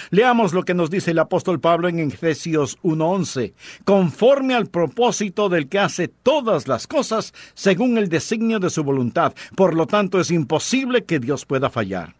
Leamos 0.09 0.53
lo 0.53 0.63
que 0.63 0.73
nos 0.73 0.89
dice 0.89 1.11
el 1.11 1.19
apóstol 1.19 1.59
Pablo 1.59 1.87
en 1.87 1.99
Efesios 1.99 2.77
1:11, 2.81 3.53
conforme 3.83 4.55
al 4.55 4.67
propósito 4.67 5.47
del 5.49 5.67
que 5.67 5.79
hace 5.79 6.07
todas 6.07 6.67
las 6.67 6.87
cosas 6.87 7.33
según 7.53 7.97
el 7.97 8.09
designio 8.09 8.59
de 8.59 8.69
su 8.69 8.83
voluntad. 8.83 9.33
Por 9.55 9.75
lo 9.75 9.85
tanto, 9.85 10.19
es 10.19 10.31
imposible 10.31 11.03
que 11.03 11.19
Dios 11.19 11.45
pueda 11.45 11.69
fallar. 11.69 12.15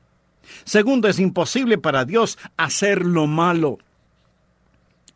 Segundo, 0.63 1.08
es 1.08 1.19
imposible 1.19 1.78
para 1.78 2.06
Dios 2.06 2.38
hacer 2.56 3.06
lo 3.06 3.25
malo. 3.25 3.80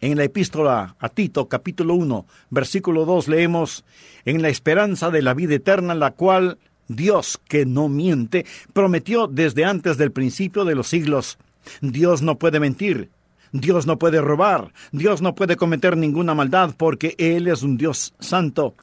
En 0.02 0.18
la 0.18 0.24
epístola 0.24 0.96
a 0.98 1.10
Tito, 1.10 1.48
capítulo 1.48 1.94
1, 1.94 2.26
versículo 2.50 3.06
2, 3.06 3.28
leemos, 3.28 3.84
en 4.26 4.42
la 4.42 4.50
esperanza 4.50 5.12
de 5.12 5.22
la 5.22 5.34
vida 5.34 5.56
eterna, 5.56 5.94
la 5.94 6.12
cual 6.12 6.58
Dios, 6.88 7.40
que 7.48 7.66
no 7.66 7.90
miente, 7.90 8.46
prometió 8.74 9.28
desde 9.28 9.66
antes 9.66 9.98
del 9.98 10.12
principio 10.12 10.64
de 10.64 10.76
los 10.76 10.88
siglos 10.88 11.38
Dios 11.82 12.22
no 12.22 12.38
puede 12.38 12.60
mentir. 12.60 13.10
Dios 13.52 13.88
no 13.88 13.98
puede 13.98 14.22
robar. 14.22 14.74
Dios 14.92 15.22
no 15.22 15.36
puede 15.36 15.56
cometer 15.56 15.98
ninguna 15.98 16.36
maldad 16.36 16.76
porque 16.78 17.16
Él 17.18 17.48
es 17.48 17.64
un 17.64 17.78
Dios 17.78 18.14
santo. 18.20 18.76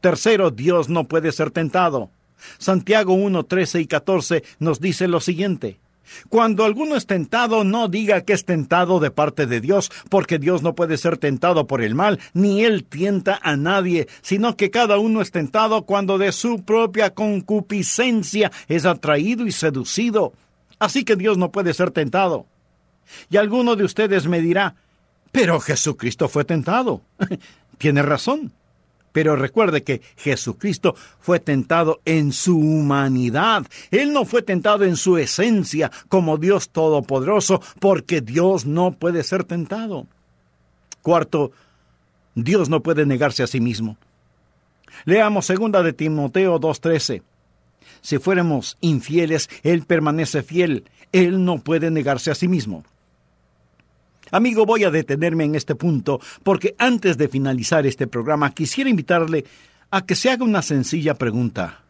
Tercero, 0.00 0.50
Dios 0.50 0.88
no 0.88 1.04
puede 1.04 1.32
ser 1.32 1.50
tentado. 1.50 2.10
Santiago 2.58 3.14
1, 3.14 3.44
13 3.44 3.80
y 3.80 3.86
14 3.86 4.44
nos 4.60 4.80
dice 4.80 5.08
lo 5.08 5.20
siguiente. 5.20 5.80
Cuando 6.28 6.64
alguno 6.64 6.96
es 6.96 7.06
tentado, 7.06 7.64
no 7.64 7.88
diga 7.88 8.22
que 8.22 8.32
es 8.32 8.44
tentado 8.44 8.98
de 9.00 9.10
parte 9.10 9.46
de 9.46 9.60
Dios, 9.60 9.90
porque 10.08 10.38
Dios 10.38 10.62
no 10.62 10.74
puede 10.74 10.96
ser 10.96 11.18
tentado 11.18 11.66
por 11.66 11.82
el 11.82 11.94
mal, 11.94 12.18
ni 12.32 12.64
Él 12.64 12.84
tienta 12.84 13.38
a 13.42 13.56
nadie, 13.56 14.08
sino 14.22 14.56
que 14.56 14.70
cada 14.70 14.98
uno 14.98 15.20
es 15.20 15.30
tentado 15.30 15.82
cuando 15.82 16.16
de 16.16 16.32
su 16.32 16.64
propia 16.64 17.12
concupiscencia 17.12 18.50
es 18.68 18.86
atraído 18.86 19.46
y 19.46 19.52
seducido. 19.52 20.32
Así 20.78 21.04
que 21.04 21.16
Dios 21.16 21.38
no 21.38 21.50
puede 21.50 21.74
ser 21.74 21.90
tentado. 21.90 22.46
Y 23.30 23.36
alguno 23.36 23.76
de 23.76 23.84
ustedes 23.84 24.26
me 24.26 24.40
dirá, 24.40 24.76
pero 25.32 25.60
Jesucristo 25.60 26.28
fue 26.28 26.44
tentado. 26.44 27.02
Tiene 27.78 28.02
razón. 28.02 28.52
Pero 29.12 29.36
recuerde 29.36 29.82
que 29.82 30.02
Jesucristo 30.16 30.94
fue 31.18 31.40
tentado 31.40 32.00
en 32.04 32.32
su 32.32 32.58
humanidad. 32.58 33.66
Él 33.90 34.12
no 34.12 34.24
fue 34.24 34.42
tentado 34.42 34.84
en 34.84 34.96
su 34.96 35.16
esencia 35.16 35.90
como 36.08 36.36
Dios 36.36 36.68
Todopoderoso, 36.70 37.60
porque 37.80 38.20
Dios 38.20 38.66
no 38.66 38.92
puede 38.92 39.24
ser 39.24 39.44
tentado. 39.44 40.06
Cuarto, 41.02 41.52
Dios 42.34 42.68
no 42.68 42.82
puede 42.82 43.06
negarse 43.06 43.42
a 43.42 43.46
sí 43.46 43.60
mismo. 43.60 43.96
Leamos 45.04 45.46
segunda 45.46 45.82
de 45.82 45.92
Timoteo 45.92 46.60
2:13. 46.60 47.22
Si 48.00 48.18
fuéramos 48.18 48.76
infieles, 48.80 49.48
Él 49.62 49.84
permanece 49.84 50.42
fiel. 50.42 50.84
Él 51.12 51.44
no 51.44 51.58
puede 51.58 51.90
negarse 51.90 52.30
a 52.30 52.34
sí 52.34 52.48
mismo. 52.48 52.84
Amigo, 54.30 54.66
voy 54.66 54.84
a 54.84 54.90
detenerme 54.90 55.44
en 55.44 55.54
este 55.54 55.74
punto 55.74 56.20
porque 56.42 56.74
antes 56.78 57.16
de 57.16 57.28
finalizar 57.28 57.86
este 57.86 58.06
programa 58.06 58.52
quisiera 58.52 58.90
invitarle 58.90 59.44
a 59.90 60.04
que 60.04 60.14
se 60.14 60.30
haga 60.30 60.44
una 60.44 60.62
sencilla 60.62 61.14
pregunta. 61.14 61.80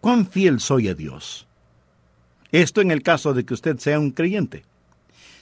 ¿Cuán 0.00 0.26
fiel 0.26 0.60
soy 0.60 0.88
a 0.88 0.94
Dios? 0.94 1.46
Esto 2.50 2.80
en 2.80 2.90
el 2.90 3.02
caso 3.02 3.34
de 3.34 3.44
que 3.44 3.54
usted 3.54 3.78
sea 3.78 4.00
un 4.00 4.10
creyente. 4.10 4.64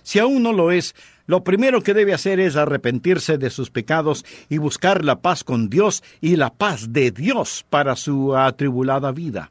Si 0.05 0.21
aún 0.21 0.45
no 0.45 0.53
lo 0.53 0.71
es, 0.71 0.95
lo 1.27 1.43
primero 1.43 1.83
que 1.83 1.95
debe 1.95 2.15
hacer 2.15 2.39
es 2.39 2.55
arrepentirse 2.55 3.39
de 3.39 3.51
sus 3.51 3.71
pecados 3.71 4.25
y 4.49 4.59
buscar 4.59 5.05
la 5.05 5.21
paz 5.21 5.43
con 5.43 5.71
Dios 5.71 6.05
y 6.21 6.37
la 6.37 6.51
paz 6.51 6.93
de 6.93 7.11
Dios 7.11 7.65
para 7.71 7.97
su 7.97 8.37
atribulada 8.37 9.11
vida. 9.11 9.51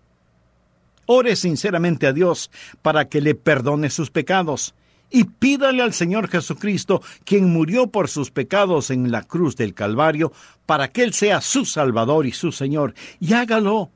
Ore 1.08 1.36
sinceramente 1.36 2.08
a 2.08 2.14
Dios 2.14 2.52
para 2.82 3.10
que 3.10 3.20
le 3.20 3.36
perdone 3.36 3.90
sus 3.90 4.12
pecados 4.12 4.76
y 5.10 5.26
pídale 5.26 5.84
al 5.84 5.94
Señor 5.94 6.28
Jesucristo, 6.28 7.02
quien 7.24 7.52
murió 7.52 7.88
por 7.88 8.08
sus 8.08 8.32
pecados 8.32 8.90
en 8.90 9.12
la 9.12 9.22
cruz 9.22 9.56
del 9.56 9.76
Calvario, 9.76 10.32
para 10.66 10.88
que 10.88 11.04
Él 11.04 11.14
sea 11.14 11.40
su 11.40 11.66
Salvador 11.66 12.26
y 12.26 12.32
su 12.32 12.52
Señor, 12.52 12.96
y 13.20 13.34
hágalo 13.34 13.92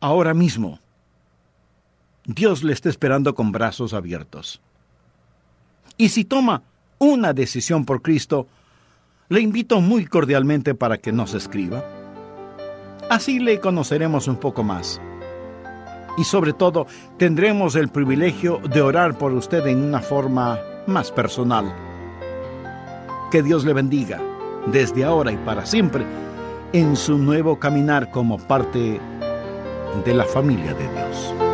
ahora 0.00 0.32
mismo. 0.32 0.80
Dios 2.24 2.62
le 2.62 2.72
está 2.72 2.88
esperando 2.88 3.34
con 3.34 3.52
brazos 3.52 3.92
abiertos. 3.92 4.62
Y 5.98 6.08
si 6.08 6.24
toma 6.24 6.62
una 6.98 7.32
decisión 7.32 7.84
por 7.84 8.00
Cristo, 8.00 8.46
le 9.28 9.40
invito 9.40 9.80
muy 9.80 10.06
cordialmente 10.06 10.74
para 10.74 10.98
que 10.98 11.12
nos 11.12 11.34
escriba. 11.34 11.84
Así 13.10 13.40
le 13.40 13.58
conoceremos 13.60 14.28
un 14.28 14.36
poco 14.36 14.62
más 14.62 15.00
y 16.16 16.24
sobre 16.24 16.52
todo 16.52 16.86
tendremos 17.16 17.74
el 17.76 17.88
privilegio 17.88 18.60
de 18.72 18.80
orar 18.80 19.18
por 19.18 19.32
usted 19.32 19.66
en 19.66 19.82
una 19.82 20.00
forma 20.00 20.58
más 20.86 21.10
personal. 21.10 21.74
Que 23.30 23.42
Dios 23.42 23.64
le 23.64 23.72
bendiga 23.72 24.20
desde 24.66 25.04
ahora 25.04 25.32
y 25.32 25.36
para 25.38 25.66
siempre 25.66 26.04
en 26.72 26.96
su 26.96 27.18
nuevo 27.18 27.58
caminar 27.58 28.10
como 28.10 28.38
parte 28.38 29.00
de 30.04 30.14
la 30.14 30.24
familia 30.24 30.74
de 30.74 30.88
Dios. 30.88 31.47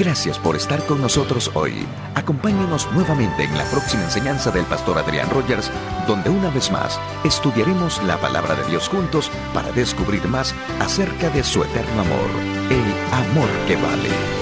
Gracias 0.00 0.38
por 0.38 0.56
estar 0.56 0.82
con 0.86 1.02
nosotros 1.02 1.50
hoy. 1.52 1.86
Acompáñenos 2.14 2.90
nuevamente 2.92 3.44
en 3.44 3.58
la 3.58 3.64
próxima 3.64 4.04
enseñanza 4.04 4.50
del 4.50 4.64
pastor 4.64 4.96
Adrián 4.96 5.28
Rogers, 5.28 5.70
donde 6.06 6.30
una 6.30 6.48
vez 6.48 6.72
más 6.72 6.98
estudiaremos 7.22 8.02
la 8.04 8.16
palabra 8.16 8.54
de 8.54 8.64
Dios 8.70 8.88
juntos 8.88 9.30
para 9.52 9.70
descubrir 9.72 10.26
más 10.26 10.54
acerca 10.80 11.28
de 11.28 11.44
su 11.44 11.62
eterno 11.62 12.00
amor, 12.00 12.30
el 12.70 13.12
amor 13.12 13.50
que 13.68 13.76
vale. 13.76 14.39